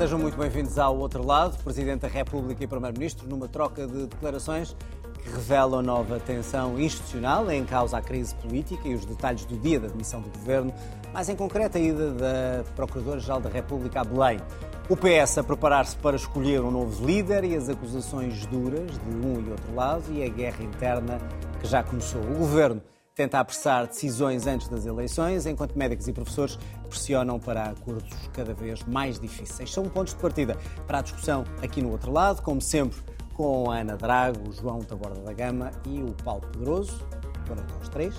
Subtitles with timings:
[0.00, 1.62] Sejam muito bem-vindos ao outro lado.
[1.62, 4.74] Presidente da República e Primeiro-Ministro numa troca de declarações
[5.22, 9.78] que revelam nova tensão institucional em causa a crise política e os detalhes do dia
[9.78, 10.72] da demissão do governo,
[11.12, 14.40] mais em concreto a ida da Procuradora-Geral da República a Belém.
[14.88, 19.38] O PS a preparar-se para escolher um novo líder e as acusações duras de um
[19.46, 21.18] e outro lado e a guerra interna
[21.60, 22.22] que já começou.
[22.22, 22.80] O governo
[23.20, 28.82] tenta apressar decisões antes das eleições, enquanto médicos e professores pressionam para acordos cada vez
[28.84, 29.70] mais difíceis.
[29.70, 30.56] São pontos de partida
[30.86, 32.98] para a discussão aqui no outro lado, como sempre,
[33.34, 37.06] com a Ana Drago, o João Taborda da Gama e o Paulo Pedroso.
[37.46, 38.14] Noite aos três.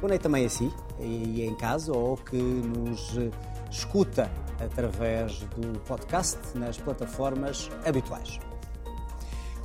[0.00, 3.14] Boa noite também a si, e em casa, ou que nos
[3.70, 8.38] escuta através do podcast nas plataformas habituais.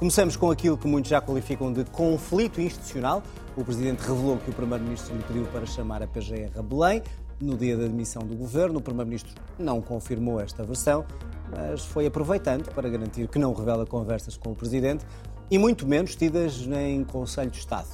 [0.01, 3.21] Começamos com aquilo que muitos já qualificam de conflito institucional.
[3.55, 7.03] O Presidente revelou que o Primeiro-Ministro lhe pediu para chamar a PGR a Belém
[7.39, 8.79] no dia da demissão do Governo.
[8.79, 11.05] O Primeiro-Ministro não confirmou esta versão,
[11.49, 15.05] mas foi aproveitando para garantir que não revela conversas com o Presidente
[15.49, 17.89] e muito menos tidas em Conselho de Estado.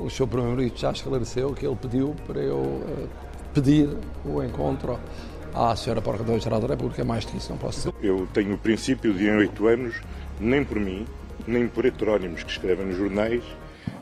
[0.00, 0.26] O Sr.
[0.26, 3.08] Primeiro-Ministro já esclareceu que ele pediu para eu uh,
[3.54, 3.88] pedir
[4.24, 4.98] o encontro
[5.54, 6.02] à Sra.
[6.02, 7.94] Procuradora-Geral da República, mais que isso não posso dizer.
[8.02, 10.00] Eu tenho o princípio de, em oito anos,
[10.40, 11.06] nem por mim,
[11.46, 13.42] nem por heterónimos que escrevem nos jornais,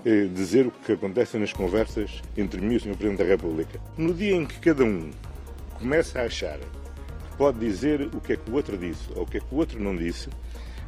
[0.04, 2.96] eh, dizer o que acontece nas conversas entre mim e o Sr.
[2.96, 3.80] Presidente da República.
[3.96, 5.10] No dia em que cada um
[5.78, 9.26] começa a achar que pode dizer o que é que o outro disse ou o
[9.26, 10.28] que é que o outro não disse,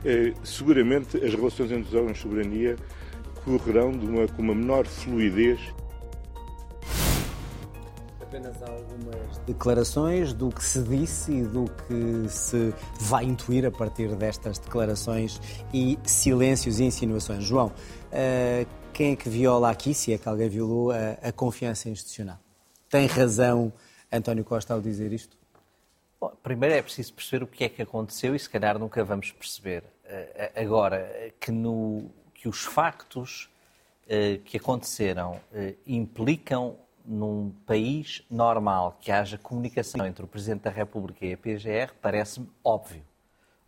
[0.05, 2.77] eh, seguramente as relações entre os órgãos de soberania
[3.45, 5.61] correrão de uma, com uma menor fluidez
[8.33, 14.17] apenas algumas declarações do que se disse e do que se vai intuir a partir
[14.17, 15.39] destas declarações
[15.71, 17.45] e silêncios e insinuações.
[17.45, 21.91] João, uh, quem é que viola aqui, se é que alguém violou, a, a confiança
[21.91, 22.39] institucional?
[22.89, 23.71] Tem razão
[24.11, 25.37] António Costa ao dizer isto?
[26.19, 29.31] Bom, primeiro é preciso perceber o que é que aconteceu e se calhar nunca vamos
[29.31, 29.85] perceber.
[30.07, 33.51] Uh, agora, que, no, que os factos
[34.07, 35.39] uh, que aconteceram
[35.87, 41.93] implicam num país normal que haja comunicação entre o Presidente da República e a PGR
[42.01, 43.03] parece-me óbvio.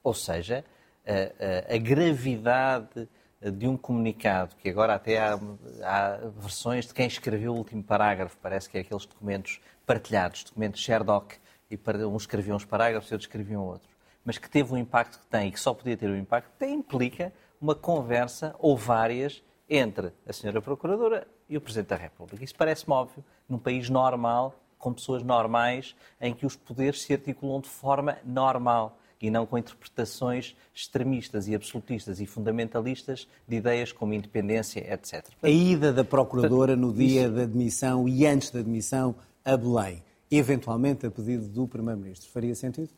[0.02, 0.64] Ou seja,
[1.06, 3.08] a, a, a, gravidade
[3.40, 5.38] de um comunicado, que agora até há,
[5.82, 10.80] há, versões de quem escreveu o último parágrafo, parece que é aqueles documentos partilhados, documentos
[10.80, 11.36] Sherdock,
[11.70, 13.90] e uns escreviam uns parágrafos e outros escreviam outros,
[14.24, 16.58] mas que teve o impacto que tem e que só podia ter o impacto que
[16.58, 22.44] tem, implica uma conversa ou várias entre a senhora Procuradora e o Presidente da República.
[22.44, 27.60] Isso parece-me óbvio num país normal, com pessoas normais, em que os poderes se articulam
[27.60, 34.12] de forma normal e não com interpretações extremistas e absolutistas e fundamentalistas de ideias como
[34.12, 35.26] independência, etc.
[35.42, 37.32] A ida da Procuradora no dia isso...
[37.32, 42.90] da admissão e antes da admissão a Belém, eventualmente a pedido do Primeiro-Ministro, faria sentido?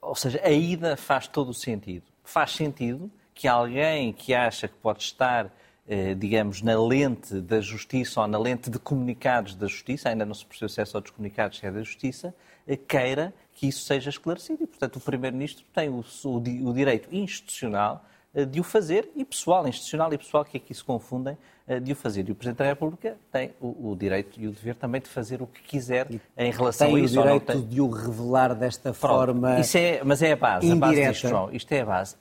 [0.00, 2.04] Ou seja, a ida faz todo o sentido.
[2.22, 5.52] Faz sentido que alguém que acha que pode estar
[6.16, 10.44] digamos, na lente da justiça ou na lente de comunicados da justiça, ainda não se
[10.44, 12.34] percebeu se é só dos comunicados, se é da justiça,
[12.66, 14.64] eh, queira que isso seja esclarecido.
[14.64, 18.13] E, portanto, o Primeiro-Ministro tem o, o, o, direito institucional eh,
[18.48, 21.36] de o fazer, e pessoal, institucional e pessoal, que aqui se confundem,
[21.82, 22.28] de o fazer.
[22.28, 25.40] E o Presidente da República tem o, o, direito e o dever também de fazer
[25.40, 27.14] o que quiser em relação a isso.
[27.14, 27.66] Tem o direito tem...
[27.66, 30.86] de o revelar desta Pronto, forma isso é, Mas é a base, indireta.
[30.86, 31.52] a base disto, João.
[31.52, 32.16] Isto é a base.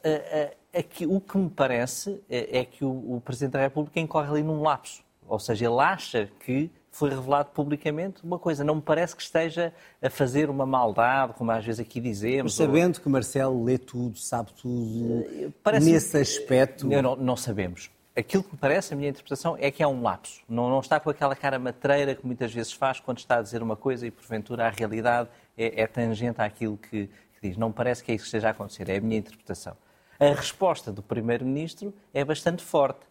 [0.75, 4.29] É que o que me parece é, é que o, o, Presidente da República incorre
[4.29, 5.03] ali num lapso.
[5.27, 8.63] Ou seja, ele acha que foi revelado publicamente uma coisa.
[8.63, 12.57] Não me parece que esteja a fazer uma maldade, como às vezes aqui dizemos.
[12.57, 13.01] Mas sabendo ou...
[13.01, 16.87] que Marcelo lê tudo, sabe tudo, eh, parece nesse aspecto...
[16.87, 17.89] Não, não, sabemos.
[18.15, 20.41] Aquilo que me parece, a minha interpretação, é que é um lapso.
[20.47, 23.63] Não, não está com aquela cara matreira que muitas vezes faz quando está a dizer
[23.63, 27.57] uma coisa e, porventura, a realidade é, é tangente àquilo que, que diz.
[27.57, 28.87] Não me parece que é isso que esteja a acontecer.
[28.87, 29.75] É a minha interpretação
[30.19, 33.01] a resposta do Primeiro-Ministro é bastante forte.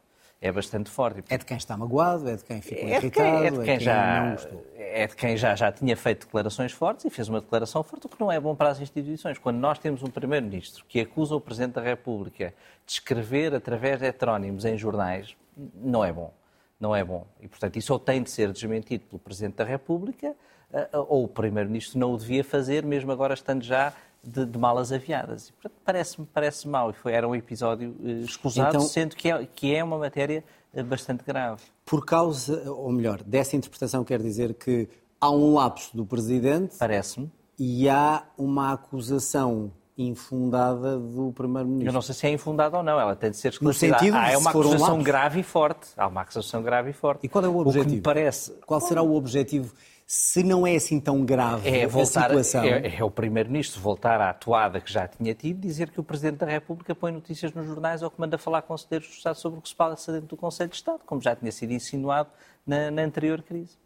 [0.45, 1.23] É bastante forte.
[1.31, 3.75] É de quem está magoado, é de quem ficou é irritado, quem, é de quem,
[3.75, 4.67] é já, não gostou.
[4.77, 8.09] É de quem já, já tinha feito declarações fortes e fez uma declaração forte, o
[8.09, 9.39] que não é bom para as instituições.
[9.39, 12.53] Quando nós temos um Primeiro-Ministro que acusa o Presidente da República
[12.85, 15.37] de escrever através de heterónimos em jornais,
[15.77, 16.35] não é bom.
[16.81, 17.25] Não é bom.
[17.41, 20.35] E, portanto, isso ou tem de ser desmentido pelo Presidente da República,
[20.73, 23.93] eh, ou o Primeiro-Ministro não o devia fazer, mesmo agora estando já
[24.23, 25.53] de, de malas aviadas.
[25.85, 26.91] Parece-me parece mal.
[26.91, 30.45] E foi, era um episódio uh, escusado, então, sendo que é, que é uma matéria
[30.73, 31.63] uh, bastante grave.
[31.85, 34.89] Por causa, ou melhor, dessa interpretação quer dizer que
[35.21, 36.77] há um lapso do Presidente...
[36.79, 37.31] Parece-me.
[37.59, 41.91] E há uma acusação infundada do Primeiro-Ministro.
[41.91, 43.93] Eu não sei se é infundada ou não, ela tem de ser esclarecida.
[43.93, 45.89] No sentido há, é uma acusação um grave e forte.
[45.97, 47.27] Há uma acusação grave e forte.
[47.27, 47.85] E qual é o objetivo?
[47.85, 48.53] O que me parece...
[48.67, 49.73] Qual será o objetivo
[50.07, 52.65] se não é assim tão grave é voltar, a situação.
[52.65, 56.39] É, é o Primeiro-Ministro voltar à atuada que já tinha tido, dizer que o Presidente
[56.39, 59.59] da República põe notícias nos jornais ou que manda falar com conselheiros do Estado sobre
[59.59, 62.31] o que se passa dentro do Conselho de Estado, como já tinha sido insinuado
[62.67, 63.77] na, na anterior crise.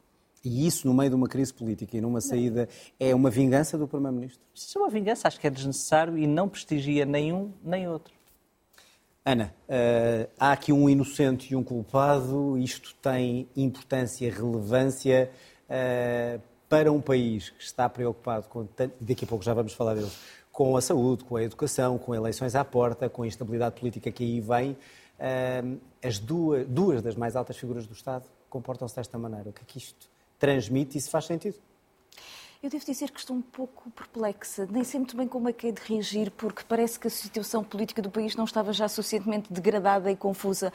[0.45, 2.69] E isso, no meio de uma crise política e numa saída,
[3.01, 4.41] é uma vingança do Primeiro-Ministro?
[4.55, 8.15] Isso é uma vingança, acho que é desnecessário e não prestigia nenhum nem outro.
[9.25, 15.33] Ana, uh, há aqui um inocente e um culpado, isto tem importância, relevância
[15.69, 18.67] uh, para um país que está preocupado com,
[19.01, 20.19] daqui a pouco já vamos falar deles,
[20.51, 24.25] com a saúde, com a educação, com eleições à porta, com a instabilidade política que
[24.25, 24.73] aí vem.
[24.73, 29.51] Uh, as duas, duas das mais altas figuras do Estado comportam-se desta maneira.
[29.51, 30.09] O que é que isto
[30.39, 31.57] transmite e se faz sentido?
[32.63, 35.69] Eu devo dizer que estou um pouco perplexa, nem sei muito bem como é que
[35.69, 39.53] é de reagir, porque parece que a situação política do país não estava já suficientemente
[39.53, 40.73] degradada e confusa,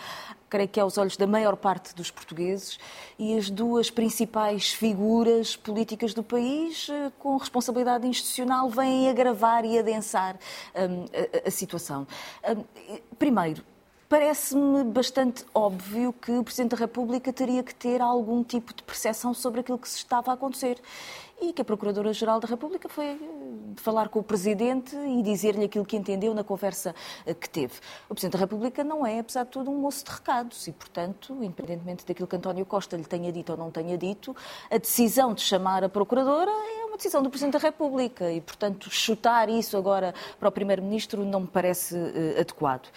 [0.47, 2.77] creio que aos olhos da maior parte dos portugueses,
[3.17, 9.79] e as duas principais figuras políticas do país, eh, com responsabilidade institucional, vêm agravar e
[9.79, 10.37] adensar
[10.75, 11.05] um,
[11.43, 12.05] a, a, situação.
[12.47, 12.63] Um,
[13.15, 13.63] primeiro,
[14.11, 19.33] Parece-me bastante óbvio que o Presidente da República teria que ter algum tipo de percepção
[19.33, 20.81] sobre aquilo que se estava a acontecer
[21.41, 23.17] e que a Procuradora-Geral da República foi eh,
[23.77, 26.93] falar com o Presidente e dizer-lhe aquilo que entendeu na conversa
[27.25, 27.75] eh, que teve.
[28.09, 31.33] O Presidente da República não é, apesar de tudo, um moço de recados e, portanto,
[31.41, 34.35] independentemente daquilo que António Costa lhe tenha dito ou não tenha dito,
[34.69, 38.89] a decisão de chamar a Procuradora é uma decisão do Presidente da República e, portanto,
[38.91, 42.89] chutar isso agora para o Primeiro-Ministro não me parece uh, adequado.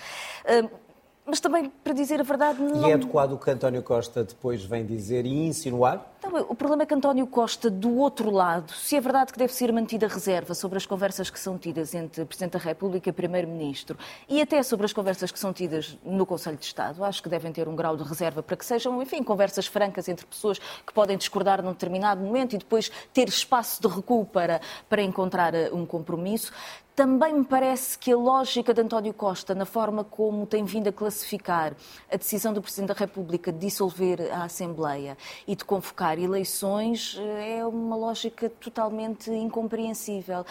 [0.45, 0.84] Uh,
[1.27, 2.61] mas também, para dizer a verdade.
[2.63, 2.87] Não...
[2.87, 6.15] E é adequado o que António Costa depois vem dizer e insinuar?
[6.23, 9.53] Não, o problema é que António Costa, do outro lado, se é verdade que deve
[9.53, 13.99] ser mantida reserva sobre as conversas que são tidas entre Presidente da República e Primeiro-Ministro
[14.29, 17.53] e até sobre as conversas que são tidas no Conselho de Estado, acho que devem
[17.53, 21.17] ter um grau de reserva para que sejam, enfim, conversas francas entre pessoas que podem
[21.17, 25.87] discordar num determinado momento e depois ter espaço de recuo para, para encontrar eh, um
[25.87, 26.53] compromisso.
[26.95, 30.93] Também me parece que a lógica de António Costa, na forma como tem vindo a
[30.93, 31.75] classificar
[32.09, 37.59] a decisão do Presidente da República de dissolver a Assembleia e de convocar eleições, eh,
[37.59, 40.45] é uma lógica totalmente incompreensível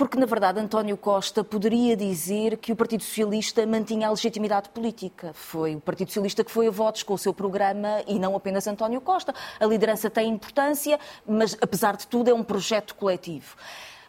[0.00, 5.34] porque, na verdade, António Costa poderia dizer que o Partido Socialista mantinha a legitimidade política.
[5.34, 8.66] Foi o Partido Socialista que foi a votos com o seu programa e não apenas
[8.66, 9.34] António Costa.
[9.60, 13.54] A liderança tem importância, mas, apesar de tudo, é um projeto coletivo.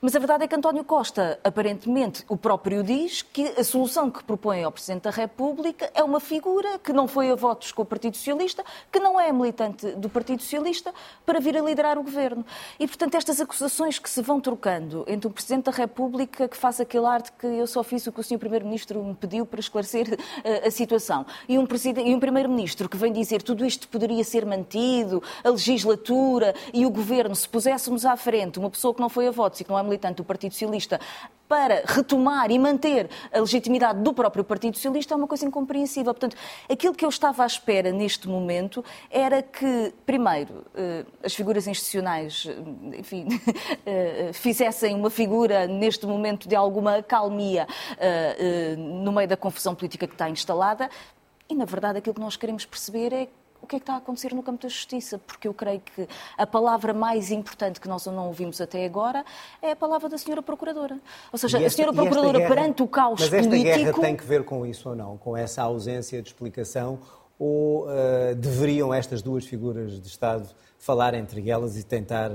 [0.04, 4.24] Mas a verdade é que António Costa, aparentemente, o próprio diz que a solução que
[4.24, 7.86] propõe ao Presidente da República é uma figura que não foi a votos com o
[7.86, 10.92] Partido Socialista, que não é militante do Partido Socialista,
[11.24, 12.44] para vir a liderar o governo.
[12.80, 16.80] E, portanto, estas acusações que se vão trocando entre o Presidente da República, que faz
[16.80, 18.40] aquele arte que eu só fiz o que o Sr.
[18.40, 23.44] Primeiro-Ministro me pediu para esclarecer uh, a situação, e um, um Primeiro-Ministro que vem dizer
[23.44, 28.72] tudo isto poderia ser mantido, a legislatura e o governo, se puséssemos à frente uma
[28.72, 31.00] pessoa que não foi a votos e que não é militante do Partido Socialista
[31.48, 36.14] para retomar e manter a legitimidade do próprio Partido Socialista é uma coisa incompreensível.
[36.14, 36.38] Portanto,
[36.70, 42.48] aquilo que eu estava à espera neste momento era que, primeiro, eh, as figuras institucionais,
[42.48, 43.28] eh, enfim,
[43.86, 47.68] eh, fizessem uma figura neste momento de alguma calmia
[48.78, 50.90] no meio da confusão política que está instalada.
[51.50, 53.28] E, na verdade, aquilo que nós queremos perceber é
[53.62, 56.08] o que é que está a acontecer no campo da justiça, porque eu creio que
[56.38, 59.24] a palavra mais importante que nós não ouvimos até agora
[59.62, 61.00] é a palavra da senhora Procuradora.
[61.32, 63.50] Ou seja, esta, a senhora Procuradora, guerra, perante o caos mas político...
[63.52, 65.18] Mas esta guerra tem que ver com isso ou não?
[65.18, 67.00] Com essa ausência de explicação?
[67.38, 72.32] Ou uh, deveriam estas duas figuras de Estado falar entre elas e tentar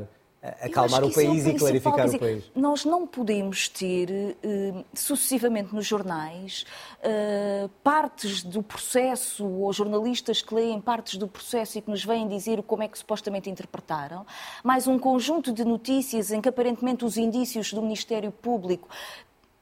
[0.60, 2.44] acalmar o país é o e clarificar dizer, o país.
[2.54, 6.64] Nós não podemos ter uh, sucessivamente nos jornais
[7.00, 12.28] uh, partes do processo ou jornalistas que leem partes do processo e que nos vêm
[12.28, 14.26] dizer como é que supostamente interpretaram,
[14.62, 18.88] mais um conjunto de notícias em que aparentemente os indícios do Ministério Público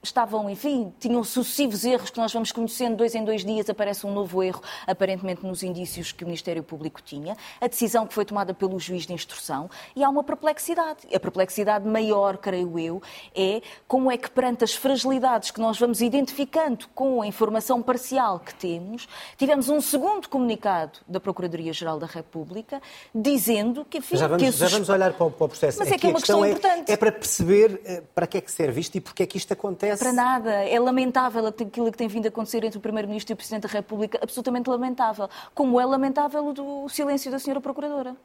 [0.09, 4.13] estavam, enfim, tinham sucessivos erros que nós vamos conhecendo, dois em dois dias aparece um
[4.13, 8.55] novo erro, aparentemente nos indícios que o Ministério Público tinha, a decisão que foi tomada
[8.55, 11.01] pelo juiz de instrução, e há uma perplexidade.
[11.13, 13.03] A perplexidade maior, creio eu,
[13.35, 18.41] é como é que perante as fragilidades que nós vamos identificando com a informação parcial
[18.41, 22.81] que temos, tivemos um segundo comunicado da Procuradoria-Geral da República
[23.15, 24.17] dizendo que, enfim...
[24.17, 25.79] Já vamos, que já vamos olhar para o, para o processo.
[25.79, 26.93] Mas é, é que é uma questão, questão é, importante.
[26.93, 29.53] É para perceber eh, para que é que serve isto e porque é que isto
[29.53, 30.51] acontece para nada.
[30.53, 33.69] É lamentável aquilo que tem vindo a acontecer entre o Primeiro-Ministro e o Presidente da
[33.69, 35.29] República, absolutamente lamentável.
[35.55, 38.17] Como é lamentável o silêncio da Senhora Procuradora.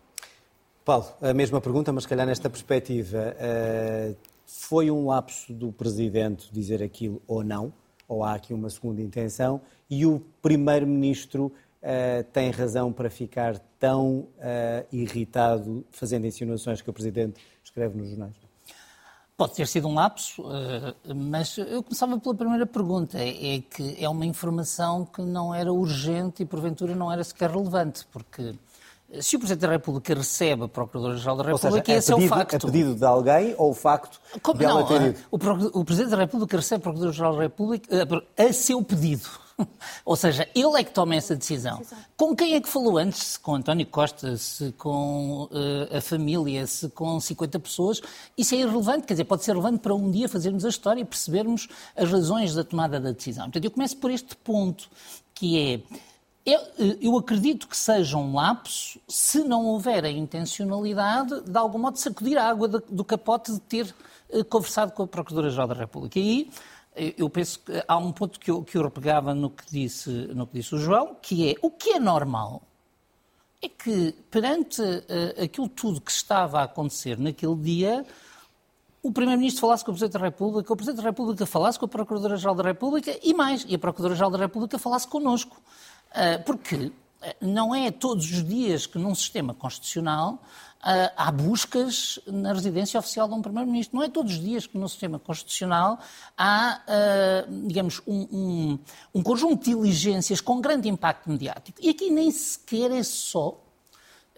[0.83, 3.35] Paulo, a mesma pergunta, mas se calhar nesta perspectiva.
[3.37, 7.71] Uh, foi um lapso do Presidente dizer aquilo ou não?
[8.07, 9.61] Ou há aqui uma segunda intenção?
[9.87, 16.93] E o Primeiro-Ministro uh, tem razão para ficar tão uh, irritado fazendo insinuações que o
[16.93, 18.48] Presidente escreve nos jornais?
[19.39, 20.43] Pode ter sido um lapso,
[21.15, 23.17] mas eu começava pela primeira pergunta.
[23.17, 28.05] É que é uma informação que não era urgente e, porventura, não era sequer relevante,
[28.11, 28.53] porque
[29.21, 32.35] se o Presidente da República recebe a Procuradora-Geral da República, seja, é esse pedido, é
[32.35, 32.53] o facto.
[32.53, 35.19] É pedido de alguém ou o facto Como, de ela não, ter ido?
[35.31, 39.29] O, o Presidente da República recebe a Procuradora-Geral da República a seu pedido.
[40.05, 41.81] Ou seja, ele é que toma essa decisão.
[42.15, 43.19] Com quem é que falou antes?
[43.19, 48.01] Se com António Costa, se com uh, a família, se com 50 pessoas?
[48.37, 51.05] Isso é irrelevante, quer dizer, pode ser relevante para um dia fazermos a história e
[51.05, 53.45] percebermos as razões da tomada da decisão.
[53.45, 54.89] Portanto, eu começo por este ponto,
[55.33, 55.81] que é
[56.45, 61.97] eu, eu, acredito que seja um lapso se não houver a intencionalidade, de algum modo,
[61.97, 63.93] sacudir a água do capote de ter
[64.29, 66.17] uh, conversado com a Procuradora-Geral da República.
[66.17, 66.51] E aí
[67.17, 70.45] eu penso que há um ponto que eu, que eu repegava no que, disse, no
[70.45, 72.63] que disse o João, que é o que é normal
[73.61, 78.05] é que, perante uh, aquilo tudo que estava a acontecer naquele dia,
[79.03, 81.89] o Primeiro-Ministro falasse com o Presidente da República, o Presidente da República falasse com a
[81.89, 85.61] Procuradora-Geral da República e mais, e a Procuradora-Geral da República falasse connosco.
[86.11, 86.91] Uh, porque
[87.41, 90.41] não é todos os dias que num sistema constitucional
[90.79, 93.97] uh, há buscas na residência oficial de um Primeiro-Ministro.
[93.97, 95.99] Não é todos os dias que no sistema constitucional
[96.37, 98.79] há, uh, digamos, um, um,
[99.15, 101.79] um conjunto de diligências com grande impacto mediático.
[101.81, 103.68] E aqui nem sequer é só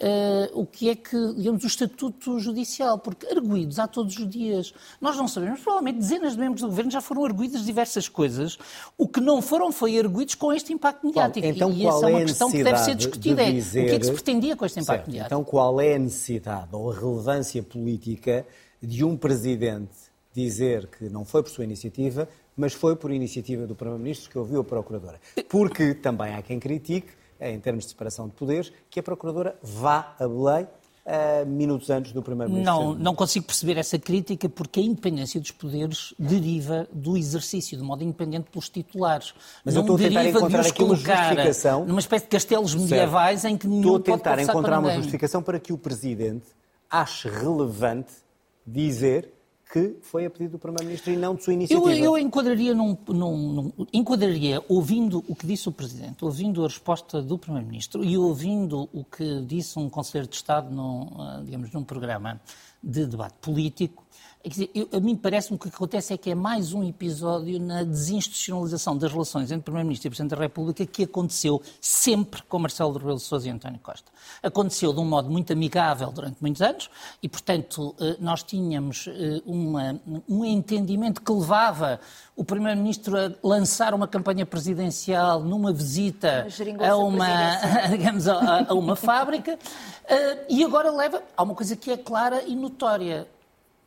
[0.01, 4.73] Uh, o que é que, digamos, o estatuto judicial, porque arguídos há todos os dias.
[4.99, 8.57] Nós não sabemos, provavelmente dezenas de membros do governo já foram arguídos de diversas coisas.
[8.97, 11.45] O que não foram foi arguídos com este impacto mediático.
[11.45, 13.45] Então, e essa é uma uma questão que deve ser discutida.
[13.45, 13.83] De dizer...
[13.83, 15.07] O que é que se pretendia com este impacto certo.
[15.07, 15.35] mediático?
[15.35, 18.45] Então, qual é a necessidade ou a relevância política
[18.81, 19.93] de um presidente
[20.33, 22.27] dizer que não foi por sua iniciativa,
[22.57, 25.19] mas foi por iniciativa do Primeiro-Ministro que ouviu a Procuradora?
[25.47, 30.15] Porque também há quem critique em termos de separação de poderes, que a Procuradora vá
[30.19, 30.67] a Belém
[31.05, 32.73] uh, minutos antes do Primeiro-Ministro.
[32.73, 37.83] Não, não consigo perceber essa crítica porque a independência dos poderes deriva do exercício de
[37.83, 39.33] modo independente pelos titulares.
[39.65, 41.85] Mas não eu estou a tentar encontrar aqui uma justificação.
[41.85, 45.59] numa espécie de castelos medievais em que nenhum Estou a tentar encontrar uma justificação para
[45.59, 46.45] que o Presidente
[46.89, 48.11] ache relevante
[48.65, 49.33] dizer
[49.71, 51.95] que foi a pedido do Primeiro-Ministro e não de sua iniciativa.
[51.95, 56.67] Eu, eu enquadraria, num, num, num, enquadraria, ouvindo o que disse o Presidente, ouvindo a
[56.67, 61.71] resposta do Primeiro-Ministro e ouvindo o que disse um Conselheiro de Estado num, ah, digamos,
[61.71, 62.41] num programa
[62.83, 64.03] de debate político,
[64.43, 66.83] Quer dizer, eu, a mim parece-me que o que acontece é que é mais um
[66.83, 72.57] episódio na desinstitucionalização das relações entre Primeiro-Ministro e Presidente da República que aconteceu sempre com
[72.57, 74.11] Marcelo Rebelo de Sousa e António Costa.
[74.41, 76.89] Aconteceu de um modo muito amigável durante muitos anos
[77.21, 81.99] e, portanto, eh, nós tínhamos eh, uma, um entendimento que levava
[82.35, 86.47] o Primeiro-Ministro a lançar uma campanha presidencial numa visita
[86.79, 87.57] a uma,
[87.91, 89.59] digamos, a, a uma fábrica
[90.07, 93.27] eh, e agora leva a uma coisa que é clara e notória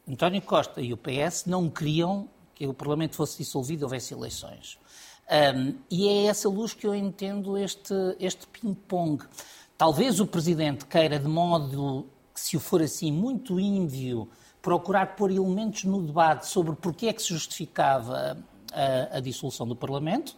[0.08, 4.78] António Costa e o PS não queriam que o Parlamento fosse dissolvido e houvesse eleições.
[5.56, 9.24] Um, e é essa luz que eu entendo este, este ping-pong.
[9.76, 14.28] Talvez o Presidente queira, de modo que, se o for assim, muito ínvio,
[14.60, 18.38] procurar pôr elementos no debate sobre porque é que se justificava
[18.72, 20.36] a, a dissolução do Parlamento.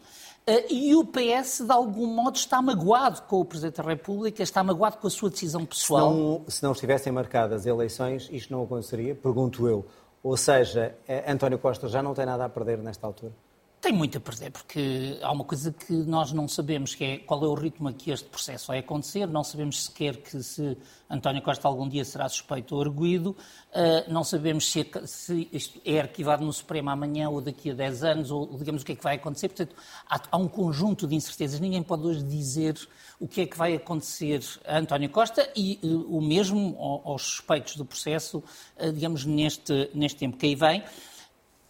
[0.48, 4.62] Uh, e o PS, de algum modo, está magoado com o Presidente da República, está
[4.62, 6.12] magoado com a sua decisão pessoal.
[6.12, 9.84] Se não, se não estivessem marcadas eleições, isto não aconteceria, pergunto eu.
[10.22, 13.32] Ou seja, eh, António Costa já não tem nada a perder nesta altura?
[13.86, 17.44] Tem muito a perder, porque há uma coisa que nós não sabemos, que é qual
[17.44, 19.26] é o ritmo a que este processo vai acontecer.
[19.28, 20.76] Não sabemos sequer que se
[21.08, 23.36] António Costa algum dia será suspeito ou arguído.
[23.70, 28.02] Uh, não sabemos se, se isto é arquivado no Supremo amanhã ou daqui a 10
[28.02, 29.50] anos, ou digamos o que é que vai acontecer.
[29.50, 29.76] Portanto,
[30.10, 31.60] há, há um conjunto de incertezas.
[31.60, 32.76] Ninguém pode hoje dizer
[33.20, 37.76] o que é que vai acontecer a António Costa e uh, o mesmo aos suspeitos
[37.76, 38.42] do processo,
[38.80, 40.82] uh, digamos, neste, neste tempo que aí vem.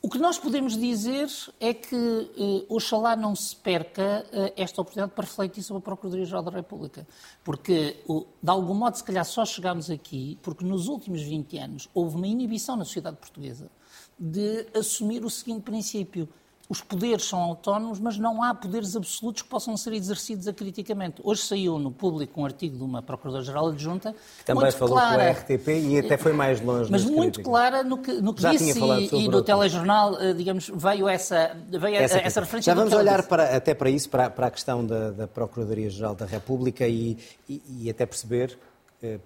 [0.07, 1.27] O que nós podemos dizer
[1.59, 6.45] é que eh, oxalá não se perca eh, esta oportunidade para refletir sobre a Procuradoria-Geral
[6.45, 7.05] da República.
[7.43, 7.97] Porque,
[8.41, 12.29] de algum modo, se calhar só chegámos aqui porque nos últimos 20 anos houve uma
[12.29, 13.69] inibição na sociedade portuguesa
[14.17, 16.29] de assumir o seguinte princípio
[16.69, 21.21] os poderes são autónomos, mas não há poderes absolutos que possam ser exercidos acriticamente.
[21.23, 24.15] Hoje saiu no público um artigo de uma Procuradora-Geral adjunta.
[24.39, 26.91] Que também falou clara, com a RTP e até foi mais longe.
[26.91, 27.45] Mas muito críticas.
[27.45, 31.97] clara no que, no que disse e, e no telejornal, eh, digamos, veio essa, veio
[31.97, 32.73] essa, essa referência.
[32.73, 36.27] Já vamos olhar para, até para isso, para, para a questão da, da Procuradoria-Geral da
[36.27, 37.17] República e,
[37.49, 38.59] e, e até perceber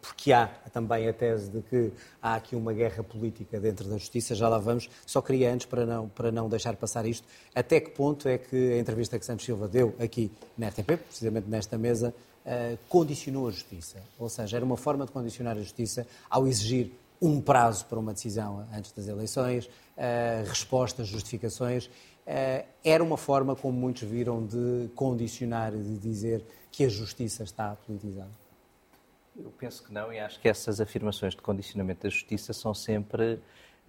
[0.00, 4.34] porque há também a tese de que há aqui uma guerra política dentro da justiça,
[4.34, 4.88] já lá vamos.
[5.06, 8.72] Só queria antes, para não, para não deixar passar isto, até que ponto é que
[8.72, 13.50] a entrevista que Santos Silva deu aqui na RTP, precisamente nesta mesa, uh, condicionou a
[13.50, 13.98] justiça?
[14.18, 16.90] Ou seja, era uma forma de condicionar a justiça ao exigir
[17.22, 21.90] um prazo para uma decisão antes das eleições, uh, respostas, justificações.
[22.84, 28.39] Era uma forma, como muitos viram, de condicionar, de dizer que a justiça está politizada?
[29.36, 33.40] Eu penso que não e acho que essas afirmações de condicionamento da justiça são sempre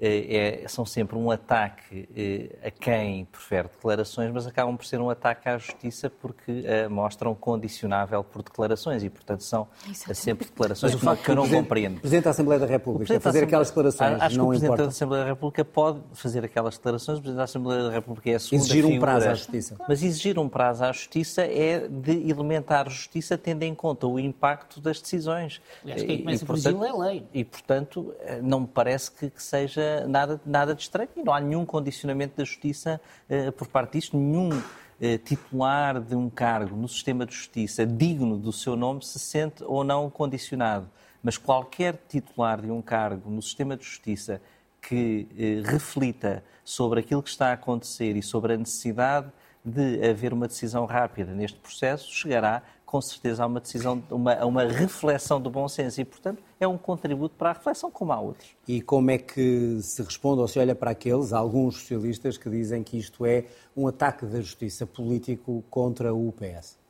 [0.02, 5.00] é, é, são sempre um ataque é, a quem prefere declarações, mas acabam por ser
[5.00, 10.18] um ataque à justiça porque a mostram condicionável por declarações e, portanto, são Exatamente.
[10.18, 11.98] sempre declarações que, que eu não compreendo.
[11.98, 14.84] O Presidente da Assembleia da República fazer aquelas declarações acho não que o Presidente importa.
[14.84, 18.36] da Assembleia da República pode fazer aquelas declarações, o Presidente da Assembleia da República é
[18.36, 19.76] a segunda Exigir um prazo à Justiça.
[19.88, 24.82] Mas exigir um prazo à Justiça é de elementar justiça tendo em conta o impacto
[24.82, 25.62] das decisões.
[25.86, 27.28] Acho que quem começa e, portanto, é lei.
[27.34, 31.40] E, portanto, não me parece que, que seja nada, nada de estranho e não há
[31.40, 36.88] nenhum condicionamento da justiça uh, por parte disto, nenhum uh, titular de um cargo no
[36.88, 40.90] sistema de justiça digno do seu nome se sente ou não condicionado.
[41.24, 44.42] Mas qualquer titular de um cargo no sistema de justiça
[44.82, 49.32] que uh, reflita sobre aquilo que está a acontecer e sobre a necessidade
[49.64, 54.64] de haver uma decisão rápida neste processo, chegará com certeza a uma decisão, uma, uma
[54.66, 58.50] reflexão do bom senso e, portanto, é um contributo para a reflexão como há outros.
[58.68, 62.84] E como é que se responde ou se olha para aqueles, alguns socialistas, que dizem
[62.84, 63.46] que isto é
[63.78, 66.81] um ataque da justiça político contra o PS?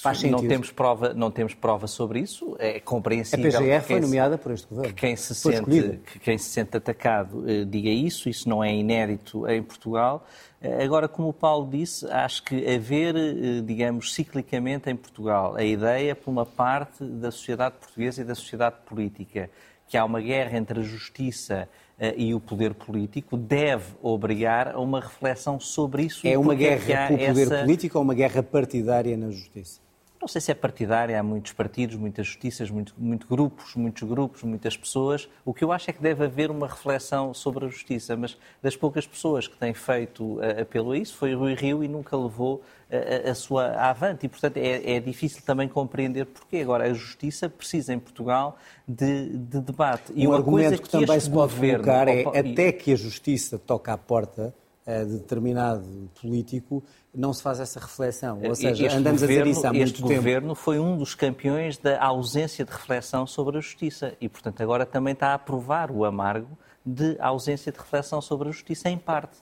[0.00, 0.42] Faz sentido.
[0.42, 2.56] Não temos prova, não temos prova sobre isso.
[2.58, 3.48] É compreensível.
[3.48, 4.92] A PGR foi nomeada por este governo.
[4.92, 8.28] Que quem se sente, que quem se sente atacado eh, diga isso.
[8.28, 10.26] Isso não é inédito em Portugal.
[10.60, 15.62] Eh, agora, como o Paulo disse, acho que haver, eh, digamos, ciclicamente em Portugal a
[15.62, 19.48] ideia, por uma parte da sociedade portuguesa e da sociedade política,
[19.86, 21.68] que há uma guerra entre a justiça
[22.16, 26.26] e o poder político deve obrigar a uma reflexão sobre isso.
[26.26, 27.58] É uma é guerra pelo poder essa...
[27.60, 29.83] político ou uma guerra partidária na justiça?
[30.20, 34.42] Não sei se é partidária, há muitos partidos, muitas justiças, muito, muito grupos, muitos grupos,
[34.42, 35.28] muitas pessoas.
[35.44, 38.74] O que eu acho é que deve haver uma reflexão sobre a justiça, mas das
[38.74, 42.62] poucas pessoas que têm feito uh, apelo a isso foi Rui Rio e nunca levou
[42.90, 44.24] uh, a sua avante.
[44.24, 46.58] E, portanto, é, é, difícil também compreender porquê.
[46.58, 48.56] Agora, a justiça precisa em Portugal
[48.88, 50.10] de, de debate.
[50.14, 53.58] E um argumento que, que também se pode governo, colocar é até que a justiça
[53.58, 54.54] toque à porta
[54.86, 58.40] de determinado político, não se faz essa reflexão.
[58.42, 60.08] Ou seja, este andamos governo, a dizer isso há muito este tempo.
[60.08, 64.60] Este governo foi um dos campeões da ausência de reflexão sobre a justiça e, portanto,
[64.62, 68.98] agora também está a aprovar o amargo de ausência de reflexão sobre a justiça, em
[68.98, 69.36] parte.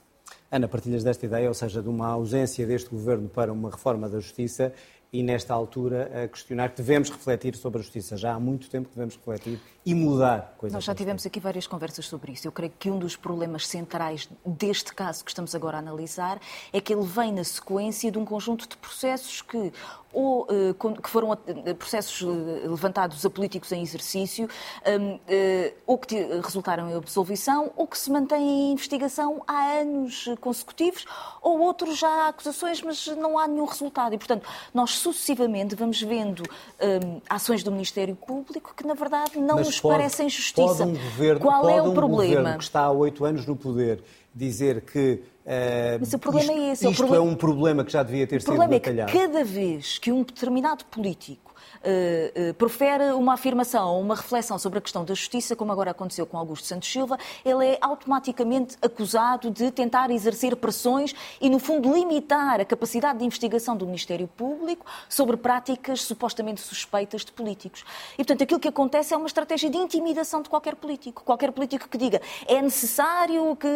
[0.51, 4.19] Ana, partilhas desta ideia, ou seja, de uma ausência deste governo para uma reforma da
[4.19, 4.71] justiça
[5.13, 8.17] e, nesta altura, a questionar que devemos refletir sobre a justiça.
[8.17, 10.73] Já há muito tempo que devemos refletir e mudar coisas.
[10.73, 12.47] Nós já tivemos aqui várias conversas sobre isso.
[12.47, 16.39] Eu creio que um dos problemas centrais deste caso que estamos agora a analisar
[16.71, 19.71] é que ele vem na sequência de um conjunto de processos que
[20.13, 24.47] ou eh, que foram eh, processos eh, levantados a políticos em exercício,
[24.87, 25.19] hum,
[25.87, 31.05] ou que resultaram em absolvição, ou que se mantêm em investigação há anos consecutivos,
[31.41, 34.13] ou outros já há acusações, mas não há nenhum resultado.
[34.13, 39.55] E, portanto, nós sucessivamente vamos vendo hum, ações do Ministério Público que, na verdade, não
[39.57, 40.85] mas nos pode, parecem justiça.
[40.85, 42.35] Pode um governo, Qual pode é o um problema?
[42.35, 44.01] governo que está há oito anos no poder
[44.33, 46.89] dizer que uh, Mas o problema isto, é esse.
[46.89, 49.09] Isto é um problema que já devia ter o sido problema batalhado.
[49.09, 51.52] é que cada vez que um determinado político
[51.83, 56.37] uh, profere uma afirmação uma reflexão sobre a questão da justiça, como agora aconteceu com
[56.37, 62.61] Augusto Santos Silva, ele é automaticamente acusado de tentar exercer pressões e, no fundo, limitar
[62.61, 67.83] a capacidade de investigação do Ministério Público sobre práticas supostamente suspeitas de políticos.
[68.13, 71.23] E, portanto, aquilo que acontece é uma estratégia de intimidação de qualquer político.
[71.23, 73.67] Qualquer político que diga é necessário que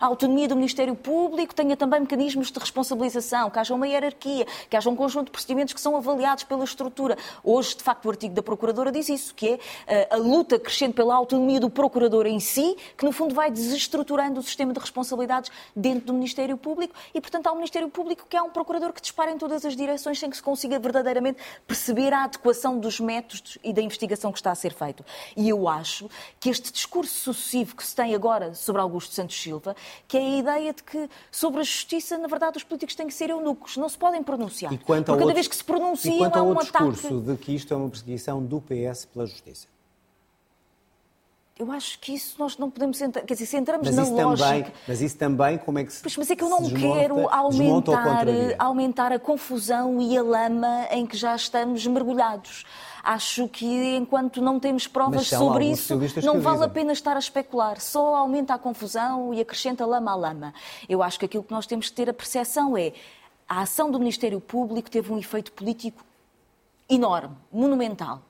[0.00, 4.76] a autonomia do Ministério Público tenha também mecanismos de responsabilização, que haja uma hierarquia, que
[4.76, 7.16] haja um conjunto de procedimentos que são avaliados pela estrutura.
[7.42, 10.94] Hoje, de facto, o artigo da Procuradora diz isso, que é eh, a luta crescente
[10.94, 15.50] pela autonomia do Procurador em si, que no fundo vai desestruturando o sistema de responsabilidades
[15.74, 19.00] dentro do Ministério Público e, portanto, há um Ministério Público que há um Procurador que
[19.00, 23.58] dispara em todas as direções sem que se consiga verdadeiramente perceber a adequação dos métodos
[23.62, 25.04] e da investigação que está a ser feito.
[25.36, 26.08] E eu acho
[26.40, 29.74] que este discurso sucessivo que se tem agora sobre Augusto Santos Silva,
[30.06, 33.14] que é a ideia de que sobre a justiça, na verdade, os políticos têm que
[33.14, 34.72] ser eunucos, não se podem pronunciar.
[34.72, 37.54] E quanto Porque cada outro, vez que se pronunciam, há um ataque discurso de que
[37.54, 39.66] isto é uma perseguição do PS pela justiça?
[41.58, 43.22] Eu acho que isso nós não podemos entrar.
[43.22, 44.46] Quer dizer, se entramos mas na isso lógica.
[44.46, 46.02] Também, mas isso também, como é que se.
[46.02, 48.26] Pois, mas é que eu não desmonta, quero aumentar,
[48.60, 52.64] aumentar a confusão e a lama em que já estamos mergulhados.
[53.02, 53.66] Acho que
[53.96, 57.80] enquanto não temos provas sobre isso, não vale a pena estar a especular.
[57.80, 60.54] Só aumenta a confusão e acrescenta lama à lama.
[60.88, 62.92] Eu acho que aquilo que nós temos que ter a percepção é
[63.48, 66.04] a ação do Ministério Público teve um efeito político
[66.88, 68.22] enorme, monumental.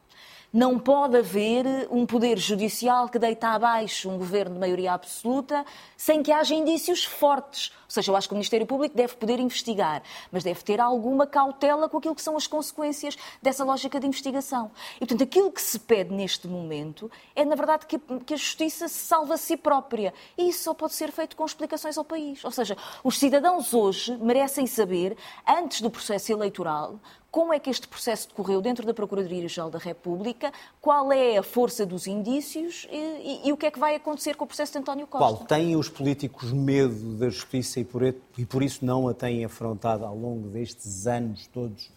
[0.51, 5.62] Não pode haver um poder judicial que deita abaixo um governo de maioria absoluta
[5.94, 7.71] sem que haja indícios fortes.
[7.85, 11.27] Ou seja, eu acho que o Ministério Público deve poder investigar, mas deve ter alguma
[11.27, 14.71] cautela com aquilo que são as consequências dessa lógica de investigação.
[14.97, 18.88] E, portanto, aquilo que se pede neste momento é, na verdade, que, que a justiça
[18.88, 20.14] se salve a si própria.
[20.37, 22.42] E isso só pode ser feito com explicações ao país.
[22.42, 25.14] Ou seja, os cidadãos hoje merecem saber,
[25.47, 26.99] antes do processo eleitoral,
[27.31, 31.85] como é que este processo decorreu dentro da Procuradoria-Geral da República, qual é a força
[31.85, 34.79] dos indícios e, e, e, o que é que vai acontecer com o processo de
[34.79, 35.37] António Costa.
[35.37, 35.47] Qual?
[35.47, 40.05] Têm os políticos medo da justiça e por, e por isso não a têm afrontado
[40.05, 41.91] ao longo destes anos todos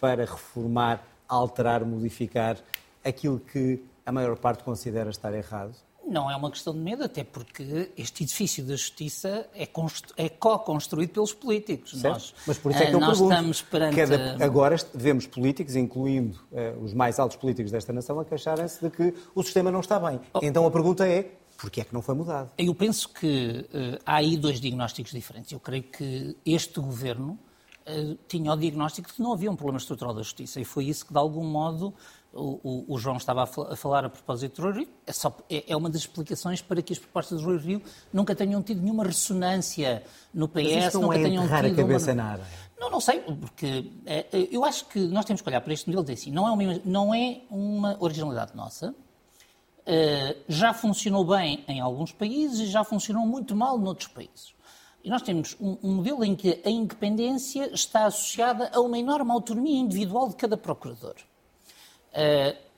[0.00, 2.56] para reformar, alterar, modificar
[3.04, 5.74] aquilo que a maior parte considera estar errado?
[6.08, 9.68] Não é uma questão de medo, até porque este edifício da justiça é,
[10.16, 12.02] é co-construído pelos políticos.
[12.02, 13.96] Nós, Mas por isso é que eu nós pergunto, estamos perante...
[13.96, 18.90] Cada, agora vemos políticos, incluindo uh, os mais altos políticos desta nação, a queixarem-se de
[18.90, 20.18] que o sistema não está bem.
[20.32, 20.40] Oh.
[20.42, 22.50] Então a pergunta é, porquê é que não foi mudado?
[22.56, 25.52] Eu penso que uh, há aí dois diagnósticos diferentes.
[25.52, 27.38] Eu creio que este governo
[27.86, 30.86] uh, tinha o diagnóstico de que não havia um problema estrutural da justiça e foi
[30.86, 31.92] isso que, de algum modo,
[32.38, 35.64] o, o, o, João estava a, falar a propósito do Rui Rio, é, só, é,
[35.66, 39.04] é, uma das explicações para que as propostas do Rui Rio nunca tenham tido nenhuma
[39.04, 41.54] ressonância no PS, Mas nunca é tenham tido.
[41.54, 42.14] a cabeça uma...
[42.22, 42.44] na área.
[42.78, 45.88] Não, não sei, porque é, é, eu acho que nós temos que olhar para este
[45.88, 51.24] modelo e dizer assim, não é uma, não é uma originalidade nossa, uh, já funcionou
[51.24, 54.54] bem em alguns países e já funcionou muito mal noutros países.
[55.02, 59.30] E nós temos um, um modelo em que a independência está associada a uma enorme
[59.32, 61.14] autonomia individual de cada procurador.
[62.12, 62.68] Uh,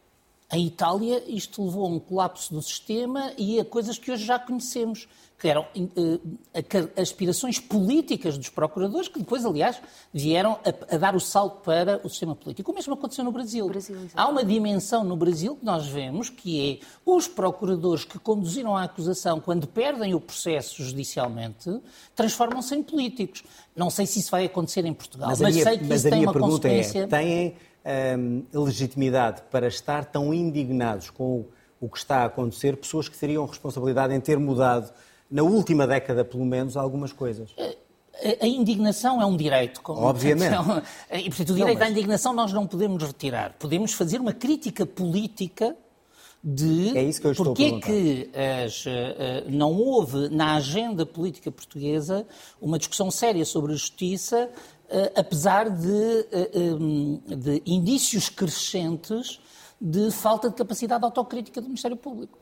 [0.53, 4.37] em Itália, isto levou a um colapso do sistema e a coisas que hoje já
[4.37, 5.07] conhecemos,
[5.39, 9.81] que eram uh, aspirações políticas dos procuradores, que depois, aliás,
[10.13, 12.73] vieram a, a, dar o salto para o sistema político.
[12.73, 13.69] O mesmo aconteceu no Brasil.
[13.69, 18.77] Brasil Há uma dimensão no Brasil que nós vemos, que é os procuradores que conduziram
[18.77, 21.81] a acusação, quando perdem o processo judicialmente,
[22.17, 23.45] transformam-se em políticos.
[23.77, 26.11] Não sei se isso vai acontecer em Portugal, mas, mas minha, sei que mas isso
[26.11, 26.99] tem uma é, consequência...
[26.99, 31.45] É, têm um, legitimidade para estar tão indignados com
[31.81, 34.93] o que está a acontecer, pessoas que teriam responsabilidade em ter mudado,
[35.31, 37.55] na última década pelo menos, algumas coisas?
[38.41, 39.81] A indignação é um direito.
[39.81, 40.55] Como Obviamente.
[41.11, 41.89] E, portanto, o direito não, mas...
[41.89, 43.55] à indignação nós não podemos retirar.
[43.59, 45.75] Podemos fazer uma crítica política
[46.43, 48.31] de é isso que eu estou porque é que
[48.65, 52.27] as, uh, não houve na agenda política portuguesa
[52.61, 54.49] uma discussão séria sobre a justiça
[54.93, 59.41] eh, apesar de, eh, eh, de indícios crescentes
[59.81, 62.37] de falta de capacidade autocrítica do Ministério Público.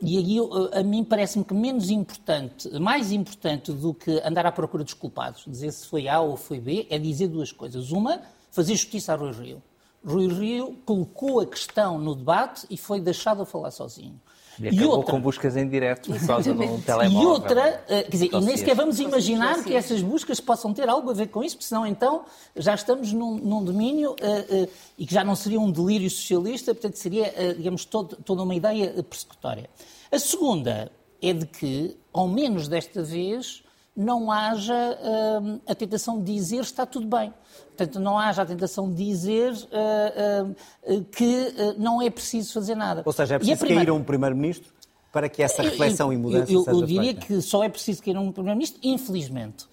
[0.00, 0.38] e aí,
[0.72, 5.44] a mim parece-me que menos importante, mais importante do que andar à procura dos culpados,
[5.46, 7.92] dizer se foi A ou foi B, é dizer duas coisas.
[7.92, 9.62] Uma, fazer justiça a Rui Rio.
[10.04, 14.20] Rui Rio colocou a questão no debate e foi deixado a falar sozinho.
[14.60, 17.22] E, e outra, com buscas em direto por causa de um telemóvel.
[17.22, 20.88] E outra, eh, quer dizer, e nem sequer vamos imaginar que essas buscas possam ter
[20.88, 24.68] algo a ver com isso, porque senão então já estamos num, num domínio uh, uh,
[24.98, 28.54] e que já não seria um delírio socialista, portanto seria, uh, digamos, todo, toda uma
[28.54, 29.70] ideia persecutória.
[30.10, 33.62] A segunda é de que, ao menos desta vez,
[33.94, 37.32] não haja uh, a tentação de dizer está tudo bem.
[37.68, 43.02] Portanto, não haja a tentação de dizer uh, uh, que não é preciso fazer nada.
[43.04, 43.86] Ou seja, é preciso primeira...
[43.86, 44.72] cair um Primeiro-Ministro
[45.12, 47.26] para que essa reflexão eu, e mudança eu, seja eu diria feita.
[47.26, 49.66] que só é preciso cair um Primeiro-Ministro, infelizmente.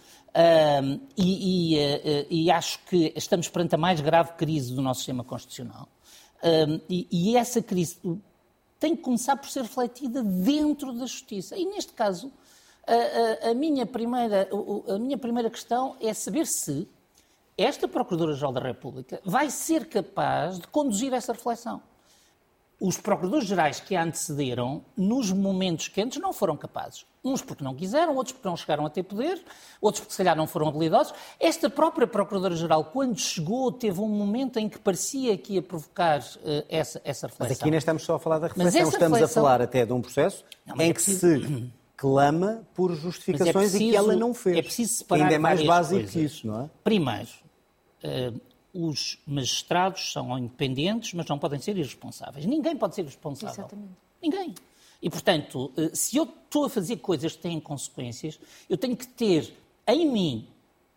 [1.18, 5.88] E, e, e, acho que estamos perante a mais grave crise do nosso sistema constitucional.
[6.90, 7.98] E, e essa crise
[8.80, 11.58] tem que começar por ser refletida dentro da justiça.
[11.58, 12.32] E, neste caso,
[12.90, 14.50] a, a, a, minha primeira,
[14.88, 16.88] a minha primeira questão é saber se
[17.58, 21.82] esta Procuradora-Geral da República vai ser capaz de conduzir essa reflexão.
[22.80, 27.06] Os Procuradores-Gerais que a antecederam, nos momentos quentes, não foram capazes.
[27.22, 29.44] Uns porque não quiseram, outros porque não chegaram a ter poder,
[29.82, 31.14] outros porque se calhar não foram habilidosos.
[31.38, 36.66] Esta própria Procuradora-Geral, quando chegou, teve um momento em que parecia que ia provocar uh,
[36.70, 37.48] essa, essa reflexão.
[37.50, 39.44] Mas aqui nem estamos só a falar da reflexão, estamos reflexão...
[39.44, 41.70] a falar até de um processo não, em é que se
[42.00, 44.58] clama por justificações é preciso, e que ela não fez.
[44.58, 46.12] É preciso separar Ainda é mais básico coisas.
[46.14, 46.70] que isso, não é?
[46.82, 47.30] Primeiro,
[48.06, 48.42] uh,
[48.74, 52.46] os magistrados são independentes, mas não podem ser irresponsáveis.
[52.46, 53.54] Ninguém pode ser irresponsável.
[53.54, 53.92] Exatamente.
[54.22, 54.56] Ninguém.
[55.02, 59.08] E, portanto, eh, se eu estou a fazer coisas que têm consequências, eu tenho que
[59.08, 59.54] ter
[59.88, 60.48] em mim,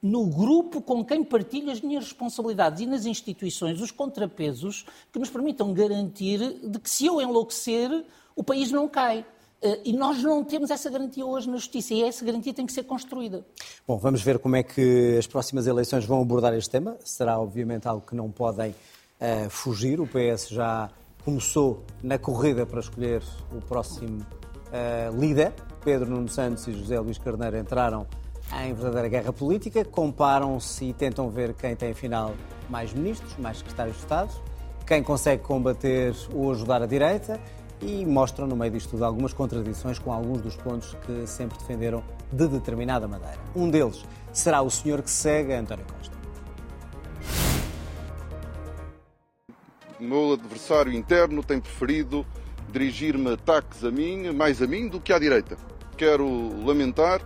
[0.03, 5.31] no grupo com quem partilho as minhas responsabilidades e nas instituições, os contrapesos que nos
[5.31, 6.39] permitam garantir
[6.69, 9.25] de que se eu enlouquecer, o país não cai.
[9.63, 12.73] Eh, e nós não temos essa garantia hoje na Justiça e essa garantia tem que
[12.73, 13.47] ser construída.
[13.87, 16.97] Bom, vamos ver como é que as próximas eleições vão abordar este tema.
[17.05, 20.01] Será, obviamente, algo que não podem uh, fugir.
[20.01, 20.91] O PS já
[21.25, 23.23] começou na corrida para escolher
[23.53, 25.53] o próximo uh, líder.
[25.85, 28.07] Pedro Nuno Santos e José Luís Carneiro entraram
[28.65, 32.35] em verdadeira guerra política, comparam-se e tentam ver quem tem, afinal,
[32.69, 34.31] mais ministros, mais secretários de Estado,
[34.87, 37.41] quem consegue combater ou ajudar a direita
[37.83, 42.03] e mostram, no meio disto tudo, algumas contradições com alguns dos pontos que sempre defenderam
[42.31, 43.39] de determinada maneira.
[43.55, 46.17] Um deles será o senhor que segue António Costa.
[49.99, 52.25] O meu adversário interno tem preferido
[52.71, 55.57] dirigir-me ataques a mim, mais a mim do que à direita.
[55.97, 57.21] Quero lamentar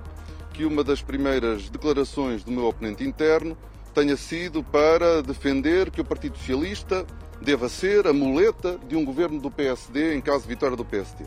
[0.52, 3.56] que uma das primeiras declarações do meu oponente interno
[3.94, 7.06] tenha sido para defender que o Partido Socialista
[7.40, 11.24] deva ser a muleta de um governo do PSD em caso de vitória do PSD.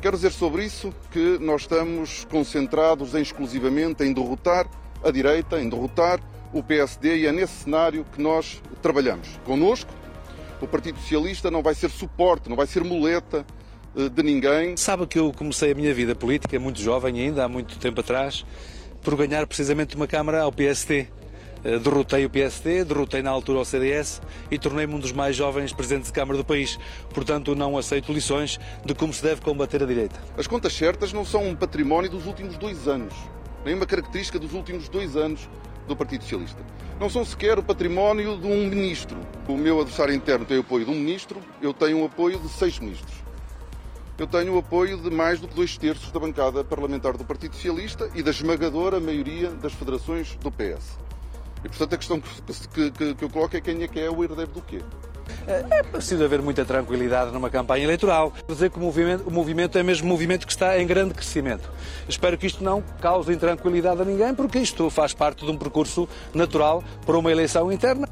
[0.00, 4.66] Quero dizer sobre isso que nós estamos concentrados em, exclusivamente em derrotar
[5.04, 6.20] a direita, em derrotar
[6.52, 9.28] o PSD e é nesse cenário que nós trabalhamos.
[9.44, 9.90] Connosco,
[10.60, 13.44] o Partido Socialista não vai ser suporte, não vai ser muleta
[13.96, 14.76] eh, de ninguém.
[14.76, 18.44] Sabe que eu comecei a minha vida política muito jovem ainda, há muito tempo atrás,
[19.02, 21.08] por ganhar precisamente uma Câmara ao PSD.
[21.62, 25.72] Eh, derrotei o PSD, derrotei na altura o CDS e tornei-me um dos mais jovens
[25.72, 26.78] presidentes de Câmara do país.
[27.12, 30.18] Portanto, não aceito lições de como se deve combater a direita.
[30.38, 33.14] As contas certas não são um património dos últimos dois anos,
[33.64, 35.48] nem uma característica dos últimos dois anos
[35.86, 36.62] do Partido Socialista.
[36.98, 39.18] Não são sequer o património de um ministro.
[39.46, 42.48] O meu adversário interno tem o apoio de um ministro, eu tenho o apoio de
[42.48, 43.14] seis ministros.
[44.16, 47.54] Eu tenho o apoio de mais do que dois terços da bancada parlamentar do Partido
[47.54, 51.09] Socialista e da esmagadora maioria das federações do PS.
[51.64, 54.22] E, portanto, a questão que, que, que eu coloco é quem é que é o
[54.24, 54.80] herdeiro do quê?
[55.46, 58.32] É preciso haver muita tranquilidade numa campanha eleitoral.
[58.32, 61.14] Quer dizer que o movimento, o movimento é mesmo um movimento que está em grande
[61.14, 61.70] crescimento.
[62.08, 66.08] Espero que isto não cause intranquilidade a ninguém, porque isto faz parte de um percurso
[66.34, 68.08] natural para uma eleição interna.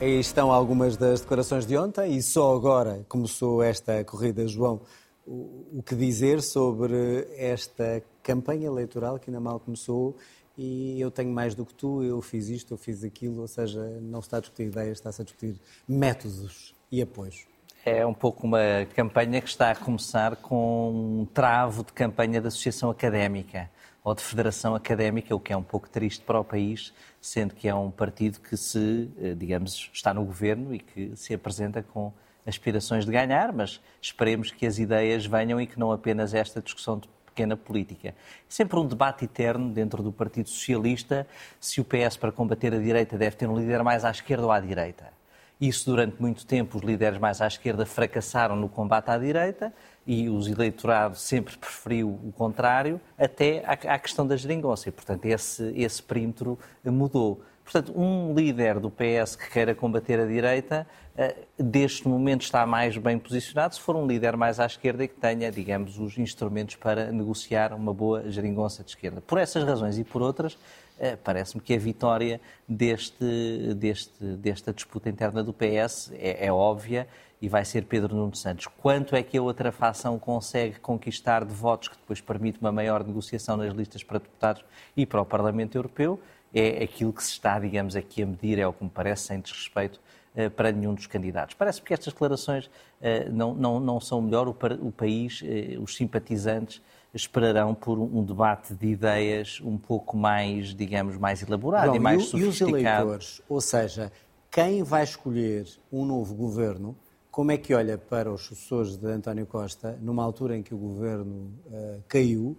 [0.00, 4.80] Aí estão algumas das declarações de ontem e só agora começou esta corrida, João.
[5.26, 10.16] O que dizer sobre esta campanha eleitoral que ainda mal começou
[10.56, 13.80] e eu tenho mais do que tu, eu fiz isto, eu fiz aquilo, ou seja,
[14.00, 17.46] não se está a discutir ideias, está-se a discutir métodos e apoios.
[17.84, 22.48] É um pouco uma campanha que está a começar com um travo de campanha da
[22.48, 23.70] Associação Académica
[24.02, 27.66] ou de Federação Académica, o que é um pouco triste para o país, sendo que
[27.66, 32.12] é um partido que se, eh, digamos, está no governo e que se apresenta com
[32.46, 36.98] aspirações de ganhar, mas esperemos que as ideias venham e que não apenas esta discussão
[36.98, 38.14] de pequena política.
[38.48, 41.26] Sempre um debate eterno dentro do Partido Socialista
[41.60, 44.52] se o PS, para combater a direita, deve ter um líder mais à esquerda ou
[44.52, 45.12] à direita.
[45.60, 49.72] Isso, durante muito tempo, os líderes mais à esquerda fracassaram no combate à direita
[50.06, 54.88] e os eleitorados sempre preferiu o contrário, até à, questão da geringonça.
[54.88, 57.42] E, portanto, esse, esse perímetro mudou.
[57.64, 62.96] Portanto, um líder do PS que queira combater a direita, eh, deste momento está mais
[62.98, 66.76] bem posicionado se for um líder mais à esquerda e que tenha, digamos, os instrumentos
[66.76, 69.22] para negociar uma boa geringonça de esquerda.
[69.22, 70.58] Por essas razões e por outras,
[70.98, 77.08] eh, parece-me que a vitória deste, deste, desta disputa interna do PS é, é óbvia
[77.40, 78.66] e vai ser Pedro Nuno Santos.
[78.78, 83.04] Quanto é que a outra facção consegue conquistar de votos que depois permite uma maior
[83.04, 84.64] negociação nas listas para deputados
[84.96, 86.20] e para o Parlamento Europeu?
[86.54, 89.40] É aquilo que se está, digamos, aqui a medir, é o que me parece, sem
[89.40, 90.00] desrespeito
[90.36, 91.56] uh, para nenhum dos candidatos.
[91.56, 92.70] Parece-me que estas declarações uh,
[93.32, 94.54] não, não, não são melhor, o,
[94.92, 96.80] país, uh, os simpatizantes
[97.12, 102.22] esperarão por um debate de ideias um pouco mais, digamos, mais elaborado Bom, e mais
[102.22, 102.48] e, sofisticado.
[102.48, 104.12] E os eleitores, ou seja,
[104.50, 106.96] quem vai escolher um novo governo,
[107.32, 110.78] como é que olha para os sucessores de António Costa, numa altura em que o
[110.78, 111.50] governo
[112.06, 112.56] caiu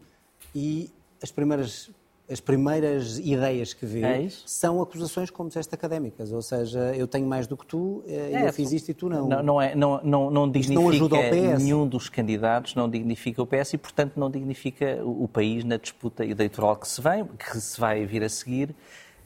[0.54, 0.92] e
[1.24, 1.90] as primeiras
[2.30, 7.28] as primeiras ideias que vê é são acusações como disseste académicas, ou seja, eu tenho
[7.28, 9.28] mais do que tu, eh, é, eu fiz isto e tu não.
[9.28, 13.74] Não, não, é, não, não, não dignifica não nenhum dos candidatos, não dignifica o PS
[13.74, 17.80] e, portanto, não dignifica o, o país na disputa eleitoral que se, vem, que se
[17.80, 18.76] vai vir a seguir.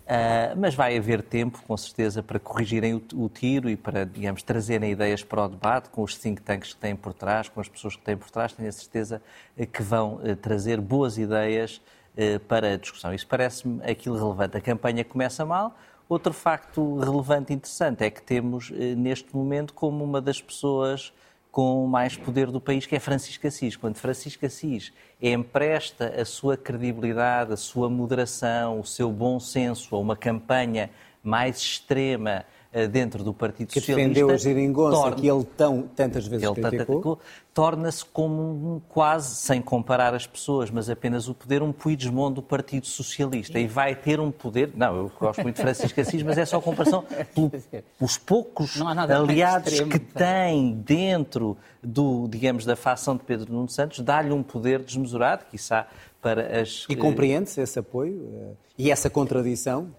[0.10, 4.42] Uh, mas vai haver tempo, com certeza, para corrigirem o, o, tiro e para, digamos,
[4.42, 7.70] trazerem ideias para o debate com os think tanks que têm por trás, com as
[7.70, 8.52] pessoas que têm por trás.
[8.52, 9.22] Tenho a certeza
[9.72, 11.80] que vão uh, trazer boas ideias
[12.48, 13.14] para a discussão.
[13.14, 14.58] Isso parece-me aquilo relevante.
[14.58, 15.78] A campanha começa mal.
[16.10, 21.14] Outro facto relevante e interessante é que temos, eh, neste momento, como uma das pessoas
[21.52, 23.76] com mais poder do país, que é Francisco Assis.
[23.76, 24.92] Quando Francisco Assis
[25.22, 30.90] empresta a sua credibilidade, a sua moderação, o seu bom senso a uma campanha
[31.24, 32.46] mais extrema eh,
[32.92, 34.10] dentro do Partido que Socialista.
[34.10, 37.20] defendeu a geringonça, torna, que ele tão, tantas vezes ele criticou.
[37.52, 42.44] Torna-se como um, quase, sem comparar as pessoas, mas apenas o poder, um Puigdemont do
[42.44, 43.60] Partido Socialista.
[43.60, 44.72] E vai ter um poder...
[44.76, 47.04] Não, eu gosto muito de Francisco Assis, mas é só comparação
[47.98, 54.32] pelos poucos aliados que tem dentro do, digamos, da facção de Pedro Nuno Santos, dá-lhe
[54.32, 55.88] um poder desmesurado, quiçá,
[56.22, 56.86] para as...
[56.88, 59.90] E compreende-se esse apoio eh, e essa contradição?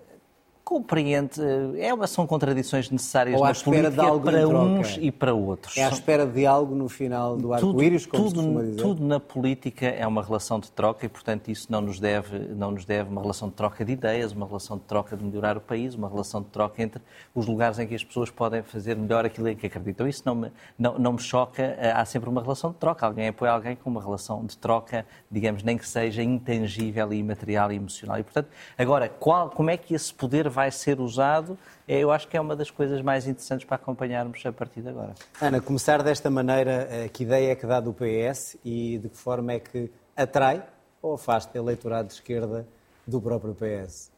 [0.70, 1.40] Compreende,
[1.80, 5.34] é uma, são contradições necessárias Ou à na política de algo para uns e para
[5.34, 5.76] outros.
[5.76, 8.76] É à espera de algo no final do arco-íris, como tudo, se dizer?
[8.80, 12.70] Tudo na política é uma relação de troca e, portanto, isso não nos, deve, não
[12.70, 15.60] nos deve uma relação de troca de ideias, uma relação de troca de melhorar o
[15.60, 17.02] país, uma relação de troca entre
[17.34, 20.06] os lugares em que as pessoas podem fazer melhor aquilo em que acreditam.
[20.06, 23.04] Isso não me, não, não me choca, há sempre uma relação de troca.
[23.04, 27.72] Alguém apoia alguém com uma relação de troca, digamos, nem que seja intangível e imaterial
[27.72, 28.20] e emocional.
[28.20, 32.12] E, portanto, agora, qual, como é que esse poder vai vai ser usado, é, eu
[32.12, 35.14] acho que é uma das coisas mais interessantes para acompanharmos a partir de agora.
[35.40, 39.16] Ana, começar desta maneira, eh, que ideia é que dá do PS e de que
[39.16, 40.62] forma é que atrai
[41.00, 42.68] ou afasta eleitorado de esquerda
[43.06, 44.10] do próprio PS?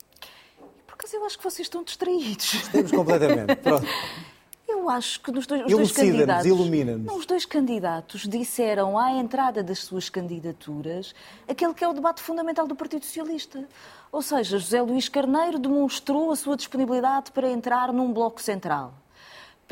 [0.85, 2.55] Por acaso eu acho que vocês estão distraídos.
[2.55, 3.55] Estamos completamente.
[3.57, 3.87] Pronto.
[4.83, 6.45] Eu acho que nos dois, os dois candidatos.
[6.45, 7.17] ilumina-nos.
[7.17, 11.15] Os dois candidatos disseram à entrada das suas candidaturas
[11.49, 13.65] aquele que é o debate fundamental do Partido Socialista.
[14.11, 18.93] Ou seja, José Luís Carneiro demonstrou a sua disponibilidade para entrar num bloco central.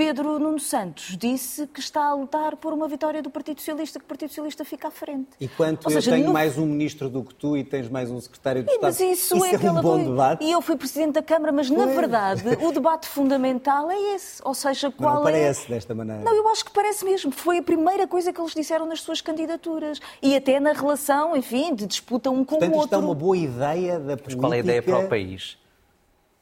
[0.01, 4.05] Pedro Nuno Santos disse que está a lutar por uma vitória do Partido Socialista, que
[4.07, 5.29] o Partido Socialista fica à frente.
[5.39, 6.33] E quanto Ou eu seja, tenho no...
[6.33, 9.37] mais um ministro do que tu e tens mais um secretário de Estado, mas isso,
[9.37, 10.43] isso é, é um bom debate?
[10.43, 14.41] E eu fui Presidente da Câmara, mas na verdade o debate fundamental é esse.
[14.43, 15.33] Ou seja, qual não é...
[15.33, 16.23] parece desta maneira.
[16.23, 17.31] Não, eu acho que parece mesmo.
[17.31, 20.01] Foi a primeira coisa que eles disseram nas suas candidaturas.
[20.23, 22.89] E até na relação, enfim, de disputa um com Portanto, o outro.
[22.89, 24.25] Portanto, isto é uma boa ideia da política...
[24.29, 25.61] Mas qual é a ideia para o país?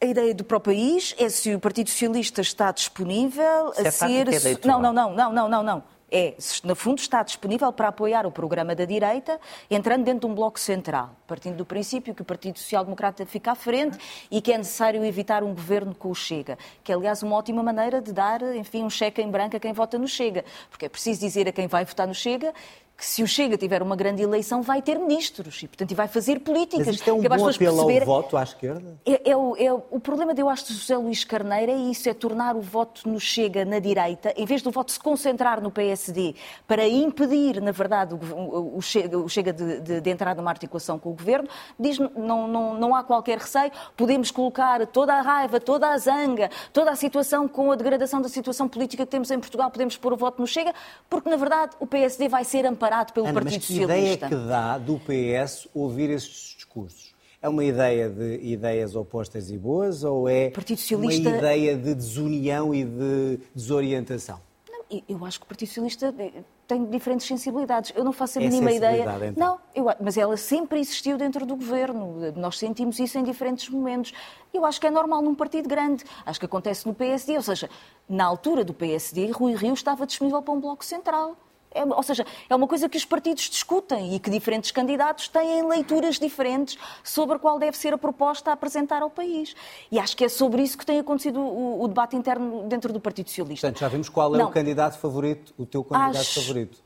[0.01, 4.29] A ideia do próprio país é se o Partido Socialista está disponível se a ser.
[4.29, 5.83] É não, não, não, não, não, não, não.
[6.11, 10.27] É, se no fundo está disponível para apoiar o programa da direita, entrando dentro de
[10.27, 13.99] um bloco central, partindo do princípio que o Partido Social Democrata fica à frente
[14.31, 17.63] e que é necessário evitar um governo com o Chega, que é aliás uma ótima
[17.63, 20.89] maneira de dar, enfim, um cheque em branco a quem vota no Chega, porque é
[20.89, 22.55] preciso dizer a quem vai votar no Chega
[22.99, 26.41] que se o Chega tiver uma grande eleição vai ter ministros e, portanto, vai fazer
[26.41, 26.85] políticas.
[26.85, 28.01] Mas isto é um que bom apelo perceber...
[28.01, 28.99] ao voto à esquerda?
[29.07, 32.09] É, é, o, é, o problema de eu acho de José Luís Carneiro é isso,
[32.09, 35.71] é tornar o voto no Chega na direita, em vez do voto se concentrar no
[35.71, 36.35] PSD,
[36.67, 40.99] para impedir, na verdade, o, o Chega, o Chega de, de, de, entrar numa articulação
[40.99, 45.61] com o Governo, diz não, não, não há qualquer receio, podemos colocar toda a raiva,
[45.61, 49.39] toda a zanga, toda a situação com a degradação da situação política que temos em
[49.39, 50.75] Portugal, podemos pôr o voto no Chega,
[51.09, 54.27] porque, na verdade, o PSD vai ser amparado amparado pelo Ana, Partido mas que Socialista.
[54.27, 57.15] ideia que dá do PS ouvir estes discursos?
[57.41, 61.29] É uma ideia de ideias opostas e boas ou é Socialista...
[61.29, 64.41] uma ideia de desunião e de desorientação?
[64.69, 66.33] Não, eu acho que o Partido Socialista eh,
[66.67, 67.93] tem diferentes sensibilidades.
[67.95, 69.05] Eu não faço a é mínima ideia.
[69.29, 69.33] Então.
[69.37, 72.33] Não, eu, mas ela sempre existiu dentro do governo.
[72.35, 74.13] Nós sentimos isso em diferentes momentos.
[74.53, 76.03] Eu acho que é normal num partido grande.
[76.27, 77.37] Acho que acontece no PSD.
[77.37, 77.71] Ou seja,
[78.09, 81.37] na altura do PSD, Rui Rio estava disponível para um bloco central.
[81.79, 85.67] É, ou seja, é uma coisa que os partidos discutem e que diferentes candidatos têm
[85.67, 89.55] leituras diferentes sobre qual deve ser a proposta a apresentar ao país.
[89.91, 93.01] E acho que é sobre isso que tem acontecido o, o debate interno dentro do
[93.01, 93.67] Partido Socialista.
[93.67, 94.49] Portanto, já vimos qual é Não.
[94.49, 96.79] o candidato favorito, o teu candidato acho, favorito.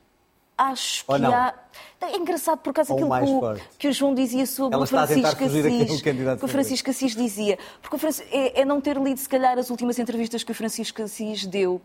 [0.55, 1.53] Acho que há.
[1.99, 5.43] É engraçado por causa daquilo que o, que o, João dizia sobre Ela o Francisco
[5.43, 6.01] Assis.
[6.01, 7.57] Que o Francisco Assis dizia.
[7.81, 7.97] Porque
[8.29, 11.81] é, é não ter lido, se calhar, as últimas entrevistas que o Francisco Assis deu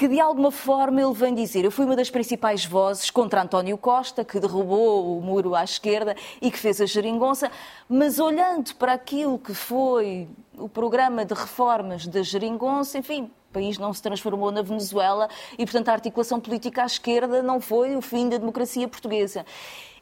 [0.00, 3.76] que de alguma forma ele vem dizer: Eu fui uma das principais vozes contra António
[3.76, 7.52] Costa, que derrubou o muro à esquerda e que fez a geringonça,
[7.86, 13.76] mas olhando para aquilo que foi o programa de reformas da geringonça, enfim, o país
[13.76, 18.00] não se transformou na Venezuela e, portanto, a articulação política à esquerda não foi o
[18.00, 19.44] fim da democracia portuguesa.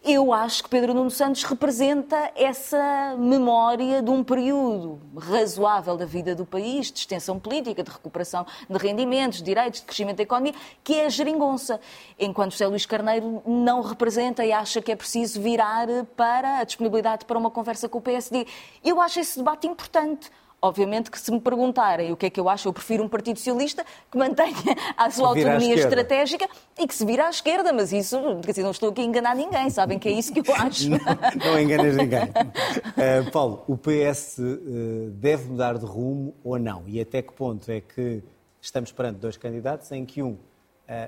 [0.04, 6.36] Eu acho que Pedro Nuno Santos representa essa memória de um período razoável da vida
[6.36, 10.54] do país, de extensão política, de recuperação de rendimentos, de direitos, de crescimento da economia,
[10.84, 11.80] que é a geringonça.
[12.16, 17.24] Enquanto José Luís Carneiro não representa e acha que é preciso virar para a disponibilidade
[17.24, 18.46] para uma conversa com o PSD.
[18.84, 20.30] Eu acho esse debate importante.
[20.60, 23.38] Obviamente que se me perguntarem o que é que eu acho, eu prefiro um Partido
[23.38, 24.54] Socialista que mantenha
[24.96, 28.72] a sua autonomia estratégica e que se vira à esquerda, mas isso, quer dizer, não
[28.72, 30.90] estou aqui a enganar ninguém, sabem que é isso que eu acho.
[30.90, 32.24] não, não enganas ninguém.
[32.24, 36.82] Uh, Paulo, o PS uh, eh, deve mudar de rumo ou não?
[36.88, 38.20] E até que ponto é que
[38.60, 40.36] estamos perante dois candidatos em que um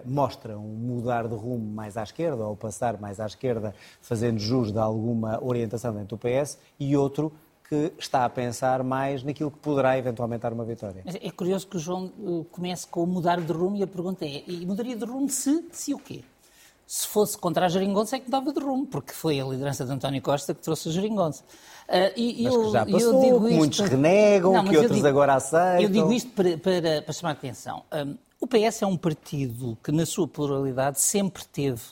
[0.05, 4.71] mostra um mudar de rumo mais à esquerda ou passar mais à esquerda, fazendo jus
[4.71, 7.33] de alguma orientação dentro do PS, e outro
[7.71, 11.03] que está a pensar mais naquilo que poderá eventualmente dar uma vitória.
[11.05, 13.87] Mas é curioso que o João uh, comece com o mudar de rumo e a
[13.87, 16.25] pergunta é, e mudaria de rumo se, se o quê?
[16.85, 19.93] Se fosse contra a geringonça é que mudava de rumo, porque foi a liderança de
[19.93, 21.45] António Costa que trouxe a geringonça.
[21.89, 24.97] Uh, e, mas eu, que já passou, eu digo isto, muitos renegam, não, que outros
[24.97, 25.81] digo, agora aceitam.
[25.81, 27.85] Eu digo isto para, para, para chamar a atenção.
[27.93, 31.83] Um, o PS é um partido que, na sua pluralidade, sempre teve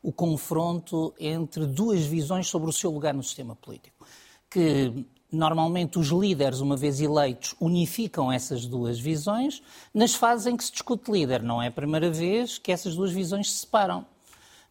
[0.00, 4.06] o confronto entre duas visões sobre o seu lugar no sistema político.
[4.48, 5.04] Que
[5.34, 9.62] Normalmente, os líderes, uma vez eleitos, unificam essas duas visões
[9.92, 11.42] nas fases em que se discute líder.
[11.42, 14.06] Não é a primeira vez que essas duas visões se separam.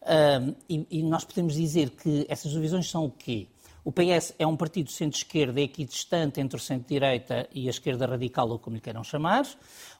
[0.02, 3.46] Uh, e, e, nós podemos dizer que essas duas visões são o quê?
[3.84, 8.58] O PS é um partido centro-esquerda equidistante entre o centro-direita e a esquerda radical, ou
[8.58, 9.46] como lhe queiram chamar,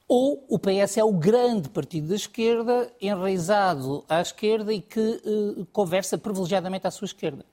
[0.07, 5.65] ou o PS é o grande partido da esquerda, enraizado à esquerda e que uh,
[5.71, 7.45] conversa privilegiadamente à sua esquerda.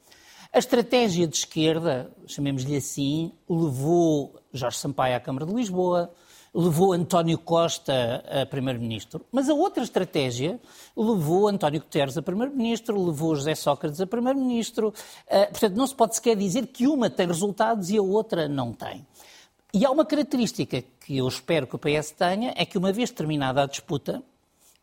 [0.54, 6.12] A estratégia de esquerda, chamemos-lhe assim, levou Jorge Sampaio à Câmara de Lisboa,
[6.54, 10.60] levou António Costa a Primeiro-Ministro, mas a outra estratégia
[10.94, 14.88] levou António Guterres a Primeiro-Ministro, levou José Sócrates a Primeiro-Ministro.
[14.88, 18.74] Uh, portanto, não se pode sequer dizer que uma tem resultados e a outra não
[18.74, 19.06] tem.
[19.72, 23.10] E há uma característica que eu espero que o PS tenha, é que uma vez
[23.10, 24.22] terminada a disputa,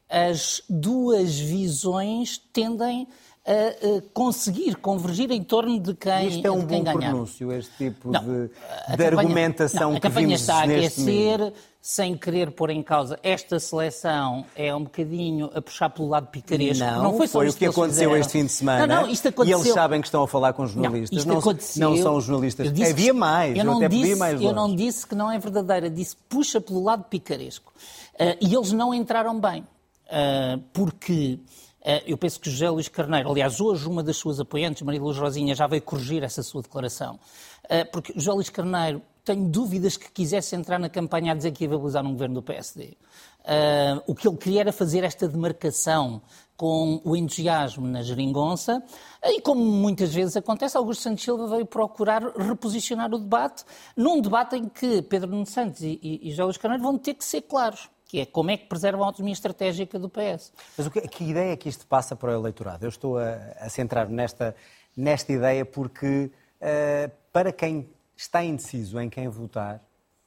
[0.09, 3.07] as duas visões tendem
[3.45, 7.09] a, a conseguir convergir em torno de quem Isto é um bom ganhar.
[7.11, 8.49] pronúncio, este tipo não, de, de
[8.87, 13.17] campanha, argumentação não, a que campanha vimos está a aquecer, sem querer pôr em causa
[13.23, 16.83] esta seleção, é um bocadinho a puxar pelo lado picaresco.
[16.83, 18.85] Não, não foi, foi o que aconteceu este fim de semana.
[18.85, 19.57] Não, não, isto aconteceu...
[19.57, 21.25] E eles sabem que estão a falar com jornalistas.
[21.25, 22.67] Não, não, não são jornalistas.
[22.67, 24.45] Havia mais, eu, não eu disse, mais longe.
[24.45, 27.73] Eu não disse que não é verdadeira, disse puxa pelo lado picaresco.
[28.13, 31.39] Uh, e eles não entraram bem, uh, porque
[32.05, 35.55] eu penso que José Luís Carneiro, aliás, hoje uma das suas apoiantes, Maria Luz Rosinha,
[35.55, 37.19] já veio corrigir essa sua declaração,
[37.69, 41.63] eh, porque José Luís Carneiro tenho dúvidas que quisesse entrar na campanha a dizer que
[41.63, 42.97] ia viabilizar um governo do PSD.
[43.41, 46.21] Uh, o que ele queria era fazer esta demarcação
[46.57, 48.83] com o entusiasmo na geringonça.
[49.23, 53.63] E, como muitas vezes acontece, Augusto Santos Silva veio procurar reposicionar o debate
[53.95, 57.23] num debate em que Pedro Nuno Santos e, e José Luís Carneiro vão ter que
[57.23, 60.51] ser claros que é como é que preservam a autonomia estratégica do PS.
[60.75, 62.83] Mas o que, que ideia é que isto passa para o eleitorado?
[62.83, 64.55] Eu estou a, a centrar nesta,
[64.97, 67.87] nesta ideia porque, uh, para quem
[68.17, 69.79] está indeciso em quem votar,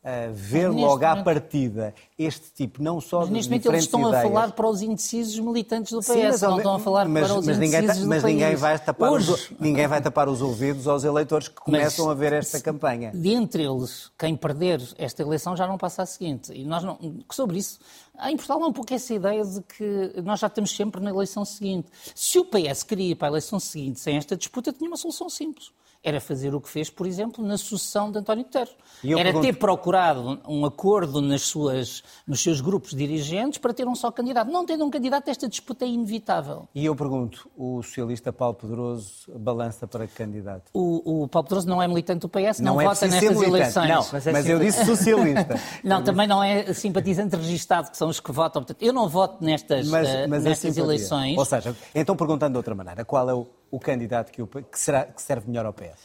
[0.02, 4.00] uh, ver logo à partida este tipo, não só mas de neste momento eles estão
[4.00, 4.24] ideias.
[4.24, 7.26] a falar para os indecisos militantes do PS, Sim, mas, não estão a falar mas,
[7.26, 8.34] para os mas indecisos ninguém, do Mas país.
[8.34, 12.18] ninguém vai, tapar os, ninguém vai tapar os ouvidos aos eleitores que começam mas, a
[12.18, 13.10] ver esta campanha.
[13.14, 16.52] Dentre eles, quem perder esta eleição já não passa à seguinte.
[16.52, 16.98] E nós não,
[17.30, 17.78] sobre isso,
[18.24, 21.44] em Portugal há um pouco essa ideia de que nós já estamos sempre na eleição
[21.44, 21.88] seguinte.
[22.14, 25.28] Se o PS queria ir para a eleição seguinte sem esta disputa, tinha uma solução
[25.28, 25.72] simples
[26.04, 28.74] era fazer o que fez, por exemplo, na sucessão de António Guterres.
[29.04, 29.46] Era pergunto...
[29.46, 34.50] ter procurado um acordo nas suas, nos seus grupos dirigentes para ter um só candidato.
[34.50, 36.68] Não tendo um candidato, esta disputa é inevitável.
[36.74, 40.70] E eu pergunto, o socialista Paulo Pedroso balança para que candidato?
[40.72, 43.88] O, o Paulo Pedroso não é militante do PS, não, não é vota nestas eleições.
[43.88, 45.60] Não, mas, é mas eu disse socialista.
[45.84, 48.62] não, também não é simpatizante registado, que são os que votam.
[48.62, 51.38] Portanto, eu não voto nestas, mas, uh, mas nestas eleições.
[51.38, 54.78] Ou seja, então perguntando de outra maneira, qual é o o candidato que, o, que,
[54.78, 55.98] será, que serve melhor ao PS?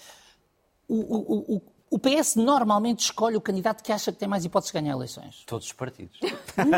[0.88, 4.80] O, o, o, PS normalmente escolhe o candidato que acha que tem mais hipóteses de
[4.80, 5.44] ganhar eleições.
[5.46, 6.18] Todos os partidos.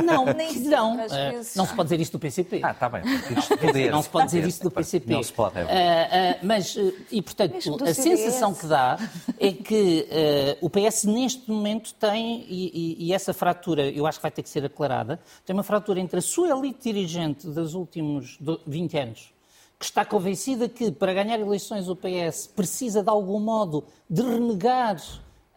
[0.04, 0.96] Não, nem não.
[0.96, 1.00] Uh,
[1.56, 2.62] não se pode dizer isso do PCP.
[2.64, 3.04] Ah, está bem.
[3.62, 3.92] Poder.
[3.92, 5.14] Não se pode dizer isso do PCP.
[5.14, 5.60] Não se pode.
[5.60, 6.76] É uh, uh, mas,
[7.12, 8.98] e portanto, a sensação que dá
[9.40, 10.08] é que
[10.60, 14.42] o PS neste momento tem, e, e, e, essa fratura eu acho que vai ter
[14.42, 19.39] que ser aclarada, tem uma fratura entre a sua elite dirigente dos últimos 20 anos
[19.80, 25.02] que está convencida que para ganhar eleições o PS precisa de algum modo de renegar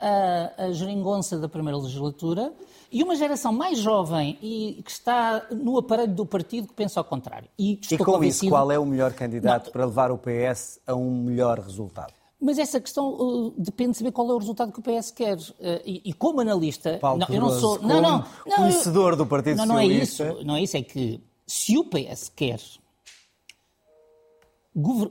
[0.01, 2.53] a, a geringonça da primeira legislatura
[2.91, 7.05] e uma geração mais jovem e que está no aparelho do partido que pensa ao
[7.05, 7.49] contrário.
[7.59, 8.47] E, e com convencido...
[8.47, 9.73] isso, qual é o melhor candidato Não.
[9.73, 12.13] para levar o PS a um melhor resultado?
[12.41, 15.37] Mas essa questão uh, depende de saber qual é o resultado que o PS quer.
[15.37, 19.25] Uh, e, e, como analista, Paulo não, eu não sou, não, não, não, conhecedor do
[19.25, 20.25] Partido não, não Socialista.
[20.25, 22.61] Não é isso, não é isso, é que se o PS quer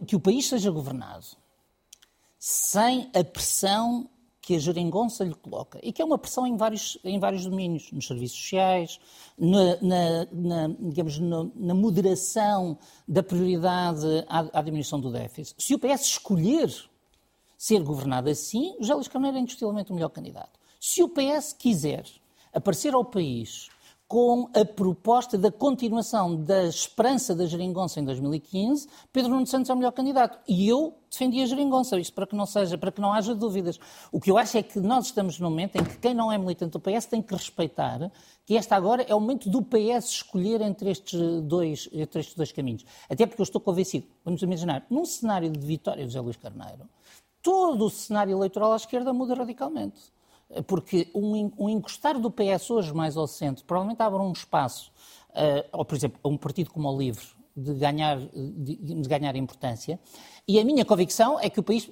[0.08, 1.26] que o país seja governado
[2.40, 4.10] sem a pressão
[4.42, 7.92] que a geringonça lhe coloca, e que é uma pressão em vários, em vários domínios,
[7.92, 9.00] nos serviços sociais,
[9.38, 12.76] na, na, na digamos, na, na, moderação
[13.08, 15.64] da prioridade à, à, diminuição do déficit.
[15.64, 16.74] Se o PS escolher
[17.56, 20.60] ser governado assim, José Luís Carneiro é indiscutivelmente o melhor candidato.
[20.80, 22.04] Se o PS quiser
[22.52, 23.70] aparecer ao país
[24.12, 29.74] com a proposta da continuação da esperança da geringonça em 2015, Pedro Nuno Santos é
[29.74, 30.38] o melhor candidato.
[30.46, 33.80] E eu defendi a geringonça, isso para que não seja, para que não haja dúvidas.
[34.12, 36.38] O que eu acho é que nós estamos num momento em que quem não é
[36.38, 38.12] militante do PS tem que respeitar
[38.46, 42.52] que esta agora é o momento do PS escolher entre estes dois, entre estes dois
[42.52, 42.86] caminhos.
[43.10, 46.84] Até porque eu estou convencido, vamos imaginar, num cenário de vitória de José Luís Carneiro,
[47.42, 50.12] todo o cenário eleitoral à esquerda muda radicalmente
[50.68, 54.92] porque um, encostar do PS hoje mais ao centro provavelmente abre um espaço,
[55.30, 57.26] uh, ou por exemplo, a um partido como o LIVRE,
[57.56, 60.00] de ganhar, de, de ganhar importância.
[60.48, 61.90] E a minha convicção é que o país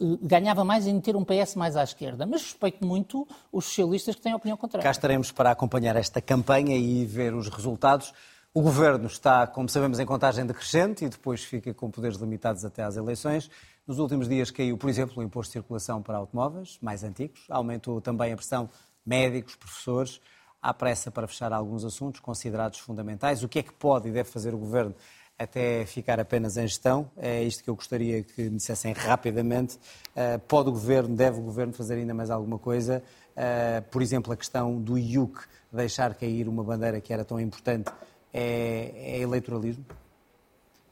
[0.00, 4.14] eh, ganhava mais em ter um PS mais à esquerda, mas respeito muito os socialistas
[4.14, 4.84] que têm a opinião contrária.
[4.84, 8.12] Cá estaremos para acompanhar esta campanha e ver os resultados.
[8.54, 12.82] O governo está, como sabemos, em contagem decrescente e depois fica com poderes limitados até
[12.82, 13.50] às eleições.
[13.88, 18.02] Nos últimos dias caiu, por exemplo, o imposto de circulação para automóveis mais antigos, aumentou
[18.02, 18.68] também a pressão
[19.04, 20.20] médicos, professores.
[20.60, 23.42] Há pressa para fechar alguns assuntos considerados fundamentais.
[23.42, 24.94] O que é que pode e deve fazer o Governo
[25.38, 27.10] até ficar apenas em gestão?
[27.16, 29.76] É isto que eu gostaria que me dissessem rapidamente.
[29.76, 33.02] Uh, pode o Governo, deve o Governo fazer ainda mais alguma coisa?
[33.30, 35.40] Uh, por exemplo, a questão do IUC,
[35.72, 37.90] deixar cair uma bandeira que era tão importante,
[38.34, 39.86] é, é eleitoralismo?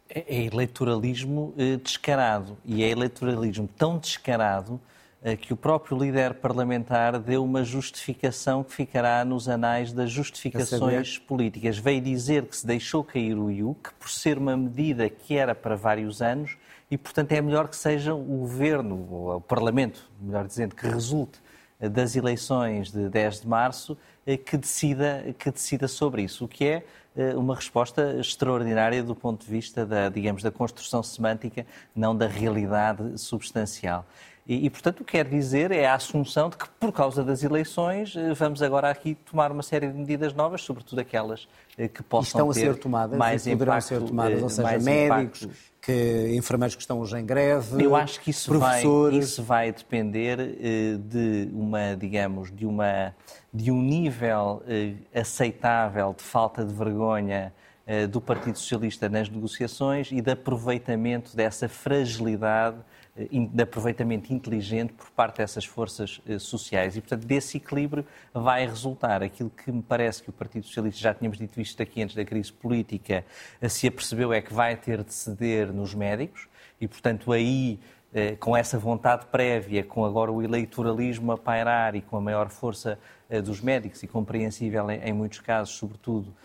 [0.08, 2.56] É, é eleitoralismo eh, descarado.
[2.64, 4.80] E é eleitoralismo tão descarado
[5.22, 11.18] eh, que o próprio líder parlamentar deu uma justificação que ficará nos anais das justificações
[11.18, 11.78] políticas.
[11.78, 15.74] Veio dizer que se deixou cair o IUC por ser uma medida que era para
[15.74, 16.56] vários anos
[16.88, 21.40] e, portanto, é melhor que seja o governo, ou o Parlamento, melhor dizendo, que resulte
[21.80, 23.98] eh, das eleições de 10 de março,
[24.44, 26.84] que decida, que decida sobre isso, o que é
[27.36, 33.18] uma resposta extraordinária do ponto de vista da, digamos, da construção semântica, não da realidade
[33.18, 34.04] substancial.
[34.48, 37.42] E, e, portanto, o que quer dizer é a assunção de que, por causa das
[37.42, 42.00] eleições, eh, vamos agora aqui tomar uma série de medidas novas, sobretudo aquelas eh, que
[42.00, 45.50] possam Estão ter a ser tomadas, mais poderão impacto, ser tomadas, ou seja, médicos, impacto.
[45.86, 49.14] Que, enfermeiros que estão hoje em greve, Eu acho que isso professores...
[49.14, 50.36] vai, isso vai depender
[50.98, 53.14] de uma, digamos, de uma
[53.56, 57.54] de um nível eh, aceitável de falta de vergonha
[57.86, 62.76] eh, do Partido Socialista nas negociações e de aproveitamento dessa fragilidade,
[63.16, 66.96] de aproveitamento inteligente por parte dessas forças eh, sociais.
[66.96, 71.14] E, portanto, desse equilíbrio vai resultar aquilo que me parece que o Partido Socialista, já
[71.14, 73.24] tínhamos dito isto aqui antes da crise política,
[73.60, 76.46] eh, se apercebeu é que vai ter de ceder nos médicos
[76.80, 77.80] e, portanto, aí
[78.18, 82.48] eh, com essa vontade prévia, com agora o eleitoralismo a pairar e com a maior
[82.48, 82.98] força
[83.28, 86.36] eh, dos médicos e compreensível em, muitos casos, sobretudo eh,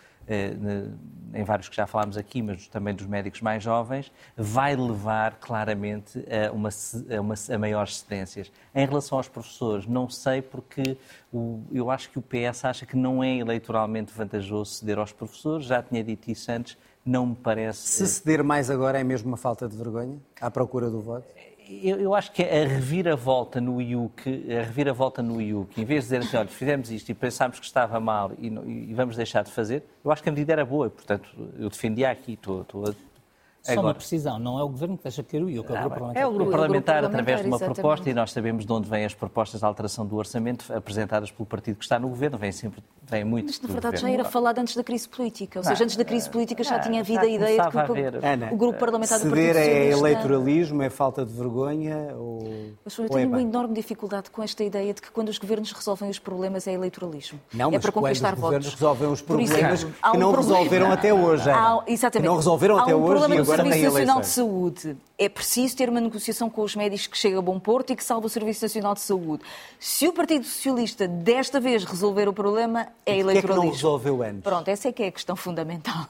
[1.34, 6.24] em vários que já falámos aqui, mas também dos médicos mais jovens, vai levar claramente
[6.28, 8.52] a, uma, a, uma, a maiores cedências.
[8.74, 10.96] Em relação aos professores, não sei porque
[11.32, 15.66] o, eu acho que o PS acha que não é eleitoralmente vantajoso ceder aos professores,
[15.66, 17.80] já tinha dito isso antes, não me parece.
[17.80, 21.26] Se ceder mais agora é mesmo uma falta de vergonha à procura do voto?
[21.68, 26.10] Eu, eu, acho que a reviravolta no IUC, a reviravolta no IUC, em vez de
[26.10, 29.50] dizer assim, olha, fizemos isto e pensámos que estava mal e, e, vamos deixar de
[29.50, 32.94] fazer, eu acho que a medida era boa, portanto, eu defendia aqui, estou, estou a
[33.62, 35.80] só Agora, uma precisão, não é o Governo que deixa cair o IUC, é o
[35.80, 36.22] Grupo Parlamentar.
[36.22, 37.74] É o Grupo Parlamentar, através de uma exatamente.
[37.76, 41.46] proposta, e nós sabemos de onde vêm as propostas de alteração do orçamento apresentadas pelo
[41.46, 44.16] partido que está no Governo, vêm sempre, vêm muito Mas, na verdade, governo.
[44.16, 47.00] já era falado antes da crise política, ou seja, antes da crise política já tinha
[47.00, 49.98] havido a ideia de que o, Ana, o Grupo Parlamentar do Partido Ceder é Socialista...
[49.98, 52.42] eleitoralismo, é falta de vergonha ou...
[52.84, 55.38] Mas eu ou tenho é uma enorme dificuldade com esta ideia de que quando os
[55.38, 57.38] governos resolvem os problemas é eleitoralismo.
[57.54, 58.80] Não, é mas para quando conquistar os governos votos.
[58.80, 60.58] resolvem os problemas há que um não problema.
[60.58, 61.58] resolveram até hoje, Ana.
[61.58, 62.24] Há, exatamente.
[62.24, 64.26] Que não resolveram até um hoje e no agora Serviço Nacional de.
[64.26, 64.96] Saúde.
[65.18, 68.02] É preciso ter uma negociação com os médicos que chega a bom porto e que
[68.02, 69.44] salva o Serviço Nacional de Saúde.
[69.78, 73.64] Se o Partido Socialista desta vez resolver o problema, é E porquê é que eleitoralismo.
[73.64, 74.42] não resolveu antes?
[74.42, 76.08] Pronto, essa é que é a questão fundamental.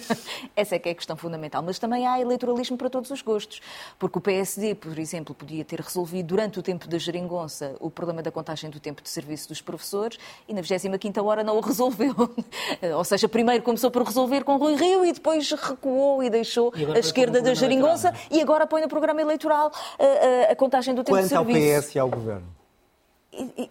[0.56, 1.62] essa é que é a questão fundamental.
[1.62, 3.60] Mas também há eleitoralismo para todos os gostos.
[3.98, 8.22] Porque o PSD, por exemplo, podia ter resolvido durante o tempo da geringonça o problema
[8.22, 10.18] da contagem do tempo de serviço dos professores
[10.48, 12.14] e na 25ª hora não o resolveu.
[12.96, 16.83] Ou seja, primeiro começou por resolver com Rui Rio e depois recuou e deixou E
[16.92, 20.94] a esquerda da geringonça eleitoral, e agora põe no programa eleitoral a, a- a contagem
[20.94, 21.82] do tempo Quanto de ao serviço.
[21.88, 22.46] PS e ao Governo?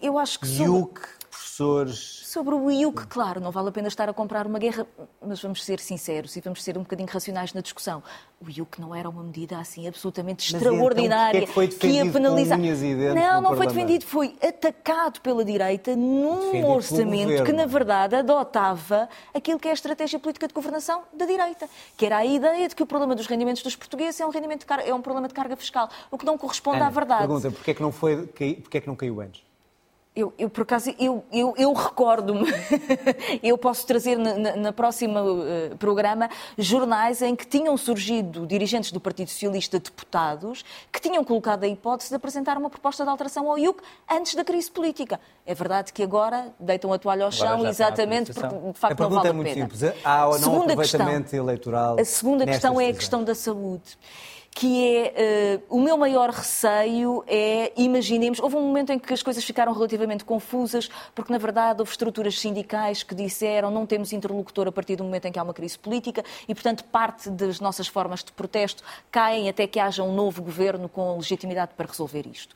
[0.02, 1.00] Eu acho que IUC,
[1.54, 2.22] professores...
[2.26, 4.88] sobre o IUC, claro, não vale a pena estar a comprar uma guerra,
[5.22, 8.02] mas vamos ser sinceros e vamos ser um bocadinho racionais na discussão.
[8.42, 11.68] O IUC não era uma medida assim absolutamente Mas então, extraordinária porque é que foi
[11.68, 16.68] defendido com unhas e dentes Não, não foi defendido, foi atacado pela direita num Defendido
[16.68, 21.70] orçamento que, na verdade, adotava aquilo que é a estratégia política de governação da direita,
[21.96, 24.66] que era a ideia de que o problema dos rendimentos dos portugueses é um, rendimento
[24.84, 27.22] é um problema de carga fiscal, o que não corresponde Ana, à verdade.
[27.22, 29.53] Pergunta, porquê é que não, foi, porquê é que não caiu antes?
[30.16, 32.46] Eu, eu, por acaso, eu, eu, eu recordo-me,
[33.42, 38.92] eu posso trazer na, na, na próxima uh, programa jornais em que tinham surgido dirigentes
[38.92, 43.50] do Partido Socialista, deputados, que tinham colocado a hipótese de apresentar uma proposta de alteração
[43.50, 45.20] ao IUC antes da crise política.
[45.48, 49.28] É verdade que agora deitam a toalha ao chão, exatamente porque de facto não vale
[49.28, 49.68] é a muito pena.
[49.68, 49.94] simples.
[50.04, 52.00] Há ou não segunda aproveitamento questão, eleitoral?
[52.00, 53.98] A segunda questão é a questão da saúde
[54.54, 59.24] que é uh, o meu maior receio é, imaginemos, houve um momento em que as
[59.24, 64.68] coisas ficaram relativamente confusas, porque na verdade houve estruturas sindicais que disseram não temos interlocutor
[64.68, 67.88] a partir do momento em que há uma crise política e, portanto, parte das nossas
[67.88, 72.56] formas de protesto caem até que haja um novo governo com legitimidade para resolver isto.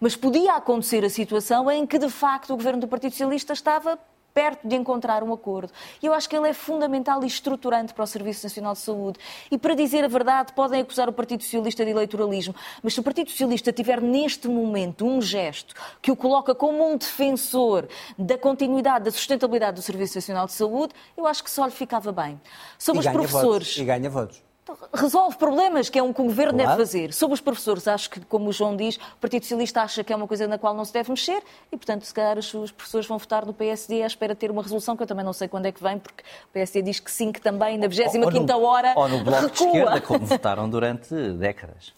[0.00, 3.98] Mas podia acontecer a situação em que, de facto, o governo do Partido Socialista estava
[4.36, 5.72] perto de encontrar um acordo.
[6.02, 9.18] E eu acho que ele é fundamental e estruturante para o Serviço Nacional de Saúde.
[9.50, 13.02] E, para dizer a verdade, podem acusar o Partido Socialista de eleitoralismo, mas se o
[13.02, 19.06] Partido Socialista tiver neste momento um gesto que o coloca como um defensor da continuidade,
[19.06, 22.38] da sustentabilidade do Serviço Nacional de Saúde, eu acho que só lhe ficava bem.
[22.78, 23.68] Sobre E os professores.
[23.68, 23.78] votos.
[23.78, 24.45] E ganha votos.
[24.92, 26.70] Resolve problemas, que é um que o governo Claro.
[26.70, 27.12] deve fazer.
[27.12, 30.16] Sobre os professores, acho que, como o João diz, o Partido Socialista acha que é
[30.16, 31.40] uma coisa na qual não se deve mexer
[31.70, 34.50] e, portanto, se calhar os os professores vão votar no PSD à espera de ter
[34.50, 36.98] uma resolução que eu também não sei quando é que vem, porque o PSD diz
[36.98, 39.66] que sim, que também, na 25 no- hora, Ou no Bloco de recua.
[39.66, 41.92] Esquerda, como votaram durante décadas.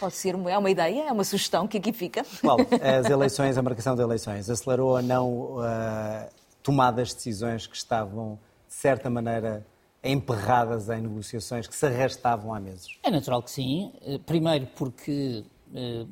[0.00, 2.24] Pode ser, é uma ideia, é uma sugestão que aqui fica.
[2.42, 2.66] Paulo,
[3.00, 6.26] as eleições, a marcação de eleições, acelerou ou não a
[6.62, 8.38] tomada das decisões que estavam,
[8.68, 9.66] de certa maneira,
[10.02, 12.98] emperradas em negociações que se arrastavam há meses?
[13.02, 13.92] É natural que sim.
[14.02, 15.44] Eh, Primeiro porque
[15.74, 16.06] eh,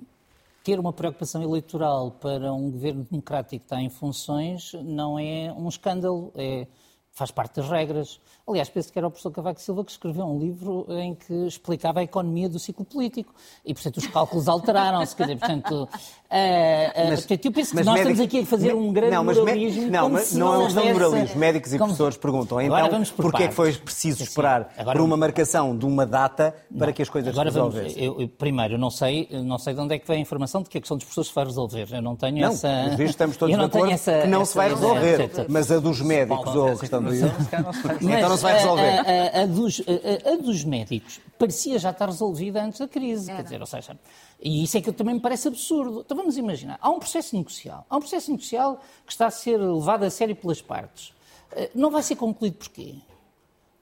[0.67, 5.69] ter uma preocupação eleitoral para um governo democrático que está em funções não é um
[5.69, 6.67] escândalo, é,
[7.13, 8.21] faz parte das regras.
[8.49, 11.99] Aliás, penso que era o professor Cavaco Silva que escreveu um livro em que explicava
[11.99, 13.35] a economia do ciclo político
[13.65, 15.17] e, portanto, os cálculos alteraram-se.
[15.17, 15.89] Quer dizer, portanto,
[16.31, 19.11] eh, eh, Mas- portanto, eu penso que nós médicos- estamos aqui a fazer um grande
[19.17, 19.91] não, mas me- moralismo.
[19.91, 21.41] Não, mas se não é um questão de houvesse- moralismo.
[21.41, 25.05] Médicos e como- professores perguntam, então, por porquê é que foi preciso esperar agora por
[25.05, 28.05] uma marcação de uma data para que as coisas Agora se vamos, resolvessem?
[28.05, 30.63] eu, eu- primeiro, eu não sei, não sei de onde é que vem a informação
[30.63, 31.89] de que a questão dos professores se vai resolver.
[31.91, 32.69] Eu não tenho Não, essa.
[32.91, 35.31] vistos estamos todos eu de não tenho acordo essa- que não essa se vai resolver,
[35.49, 38.99] mas a dos médicos ou a questão do Mas Então não se vai a- resolver.
[38.99, 43.31] A, a- a dos, a- a dos médicos parecia já estar resolvida antes da crise.
[43.35, 43.99] Quer dizer, ou seja,
[44.41, 46.01] e isso é que também me parece absurdo.
[46.05, 47.85] Então vamos imaginar, há um processo negocial.
[47.89, 51.13] Há um processo negocial que está a ser levado a sério pelas partes.
[51.53, 52.95] Eh, Não vai ser concluído porquê?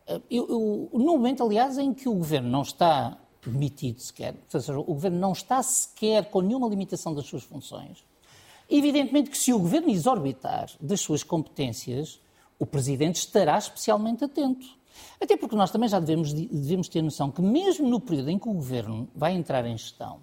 [0.06, 4.60] Eh, Eu, eu- no momento, aliás, em que o governo não está demitido sequer, ou
[4.60, 8.02] seja, o governo não está sequer com nenhuma limitação das suas funções,
[8.70, 12.18] evidentemente que se o governo exorbitar das suas competências,
[12.64, 14.66] o presidente estará especialmente atento.
[15.20, 18.48] Até porque nós também já devemos, devemos ter noção que, mesmo no período em que
[18.48, 20.18] o governo vai entrar em gestão,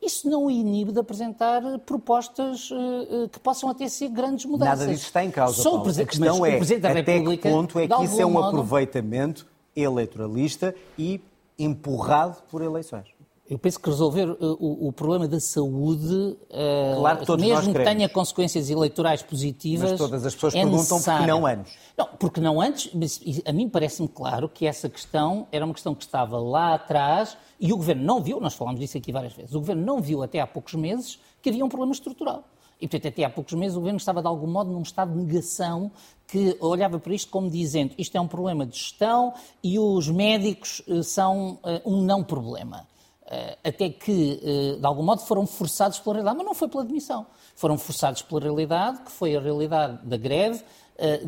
[0.00, 4.78] isso não o inibe de apresentar propostas eh, que possam até ser grandes mudanças.
[4.80, 5.80] Nada disso está em causa, Só o Paulo.
[5.80, 8.20] A presi- questão mas é o Presidente da até República, que ponto é que isso
[8.20, 11.20] é um modo- aproveitamento eleitoralista e
[11.58, 13.06] empurrado por eleições.
[13.48, 17.84] Eu penso que resolver uh, o, o problema da saúde, uh, Claro que mesmo que
[17.84, 19.90] tenha consequências eleitorais positivas.
[19.90, 21.26] Mas todas as pessoas é perguntam porque necessário.
[21.26, 21.78] não antes.
[21.96, 25.94] Não, porque não antes, mas a mim parece-me claro que essa questão era uma questão
[25.94, 29.54] que estava lá atrás e o Governo não viu, nós falámos disso aqui várias vezes,
[29.54, 32.44] o Governo não viu até há poucos meses que havia um problema estrutural.
[32.80, 35.18] E, portanto, até há poucos meses o Governo estava, de algum modo, num estado de
[35.18, 35.90] negação
[36.26, 39.32] que olhava para isto como dizendo isto é um problema de gestão
[39.62, 42.86] e os médicos eh, são eh, um não problema.
[43.28, 46.84] Eh, até que, eh, de algum modo, foram forçados pela realidade, mas não foi pela
[46.84, 47.26] admissão.
[47.56, 50.62] Foram forçados pela realidade, que foi a realidade da greve,
[50.96, 51.20] eh,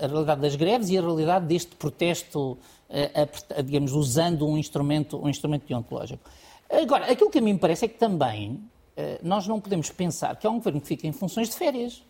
[0.00, 2.56] a realidade das greves e a realidade deste protesto,
[3.64, 6.28] digamos, usando um instrumento, um instrumento deontológico.
[6.70, 8.60] Agora, aquilo que a mim me parece é que também
[9.22, 12.02] nós não podemos pensar que há um governo que fica em funções de férias.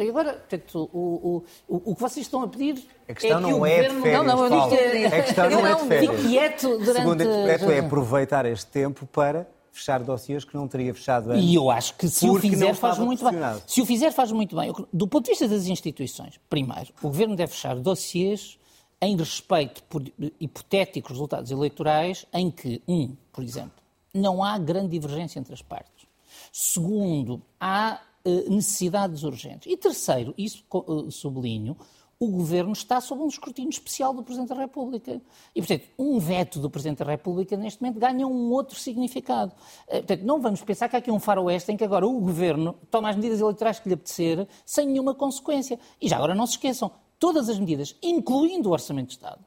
[0.00, 3.50] Então, agora, portanto, o, o, o, que vocês estão a pedir A questão é que
[3.50, 6.20] não é de férias, Não, não, eu digo que- A questão não é de férias.
[6.22, 7.06] Quieto durante...
[7.06, 11.44] O decreto é aproveitar este tempo para fechar dossiês que não teria fechado antes.
[11.44, 13.38] E eu acho que se o fizer faz muito bem.
[13.66, 14.72] Se o fizer faz muito bem.
[14.92, 18.58] Do ponto de vista das instituições, primeiro, o Governo deve fechar dossiês
[19.02, 20.02] em respeito por
[20.40, 23.72] hipotéticos resultados eleitorais em que, um, por exemplo,
[24.12, 26.06] não há grande divergência entre as partes.
[26.52, 28.00] Segundo, há
[28.48, 29.70] necessidades urgentes.
[29.70, 31.76] E terceiro, isso eh, sublinho,
[32.18, 35.22] o Governo está sob um escrutínio especial do Presidente da República.
[35.54, 39.54] E, portanto, um veto do Presidente da República, neste momento, ganha um outro significado.
[39.88, 42.74] Eh, Portanto, não vamos pensar que há aqui um faroeste em que agora o Governo
[42.90, 45.80] toma as medidas eleitorais que lhe apetecer sem nenhuma consequência.
[46.00, 49.42] E já agora não se esqueçam, todas as medidas, incluindo o Orçamento de Estado,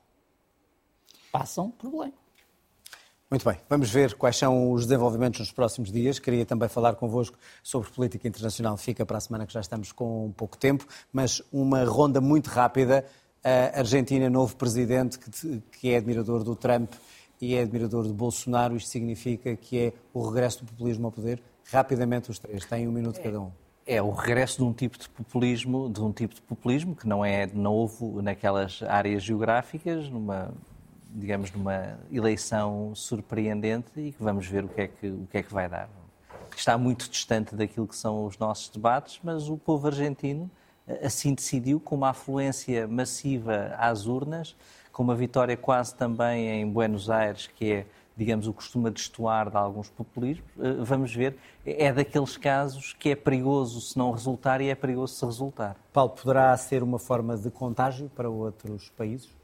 [1.32, 2.14] passam por Belém.
[3.34, 6.20] Muito bem, vamos ver quais são os desenvolvimentos nos próximos dias.
[6.20, 8.78] Queria também falar convosco sobre política internacional.
[8.78, 13.04] Fica para a semana que já estamos com pouco tempo, mas uma ronda muito rápida.
[13.44, 15.18] A Argentina, novo presidente
[15.72, 16.94] que é admirador do Trump
[17.42, 18.76] e é admirador de Bolsonaro.
[18.76, 21.42] Isto significa que é o regresso do populismo ao poder?
[21.72, 23.52] Rapidamente os três, têm um minuto cada um.
[23.84, 27.26] É o regresso de um tipo de populismo, de um tipo de populismo que não
[27.26, 30.54] é novo naquelas áreas geográficas, numa
[31.14, 35.44] digamos, numa eleição surpreendente e que vamos ver o que é que, o que, é
[35.44, 35.88] que vai dar.
[36.56, 40.50] Está muito distante daquilo que são os nossos debates, mas o povo argentino
[40.88, 44.56] eh, assim decidiu, com uma afluência massiva às urnas,
[44.92, 47.86] com uma vitória quase também em Buenos Aires, que é,
[48.16, 50.46] digamos, o costume destoar de alguns populismos.
[50.60, 55.16] Eh, vamos ver, é daqueles casos que é perigoso se não resultar e é perigoso
[55.16, 55.76] se resultar.
[55.92, 59.43] Paulo, poderá ser uma forma de contágio para outros países?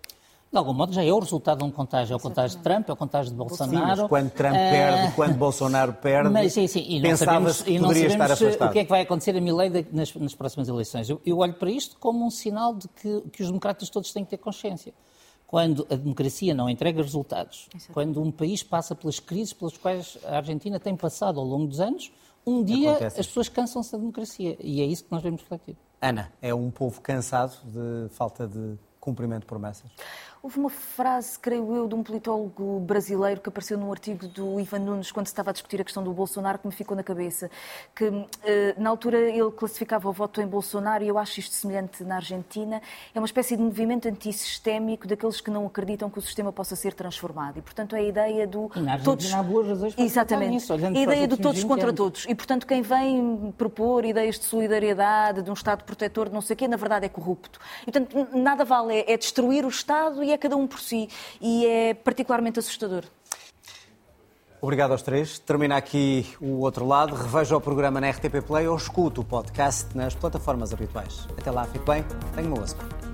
[0.51, 2.13] De algum modo já é o resultado de um contágio.
[2.13, 3.95] É o contágio de Trump, é o contágio de Bolsonaro.
[3.95, 5.15] Sim, mas quando Trump perde, uh...
[5.15, 6.83] quando Bolsonaro perde, mas, sim, sim.
[6.87, 8.69] E pensava-se que poderia estar afastado.
[8.69, 11.07] o que é que vai acontecer a Milei nas, nas próximas eleições.
[11.07, 14.23] Eu, eu, olho para isto como um sinal de que, que os democratas todos têm
[14.23, 14.91] que ter consciência.
[15.45, 17.93] Quando a democracia não entrega resultados, Exato.
[17.93, 21.79] quando um país passa pelas crises pelas quais a Argentina tem passado ao longo dos
[21.79, 22.11] anos,
[22.45, 23.19] um dia Acontece.
[23.19, 24.57] as pessoas cansam-se da democracia.
[24.59, 25.77] E é isso que nós vemos refletido.
[26.01, 29.89] Ana, é um povo cansado de falta de cumprimento de promessas?
[30.41, 34.79] Houve uma frase, creio eu, de um politólogo brasileiro que apareceu num artigo do Ivan
[34.79, 37.51] Nunes quando se estava a discutir a questão do Bolsonaro que me ficou na cabeça.
[37.93, 38.05] Que
[38.45, 42.15] eh, na altura ele classificava o voto em Bolsonaro e eu acho isto semelhante na
[42.15, 42.81] Argentina.
[43.13, 46.93] É uma espécie de movimento antissistémico daqueles que não acreditam que o sistema possa ser
[46.93, 47.59] transformado.
[47.59, 48.71] E, portanto, é a ideia do.
[48.77, 49.33] E na Argentina todos...
[49.33, 50.51] há boas razões para Exatamente.
[50.51, 51.97] Nisso, a ideia do todos contra anos.
[51.97, 52.25] todos.
[52.29, 56.53] E, portanto, quem vem propor ideias de solidariedade, de um Estado protetor, de não sei
[56.53, 57.59] o quê, na verdade é corrupto.
[57.85, 59.03] E, portanto, nada vale.
[59.05, 61.09] É destruir o Estado e é cada um por si.
[61.41, 63.03] E é particularmente assustador.
[64.61, 65.39] Obrigado aos três.
[65.39, 67.15] Termina aqui o outro lado.
[67.15, 71.27] Reveja o programa na RTP Play ou escuta o podcast nas plataformas habituais.
[71.37, 72.03] Até lá, fique bem.
[72.35, 73.08] Tenha uma boa semana.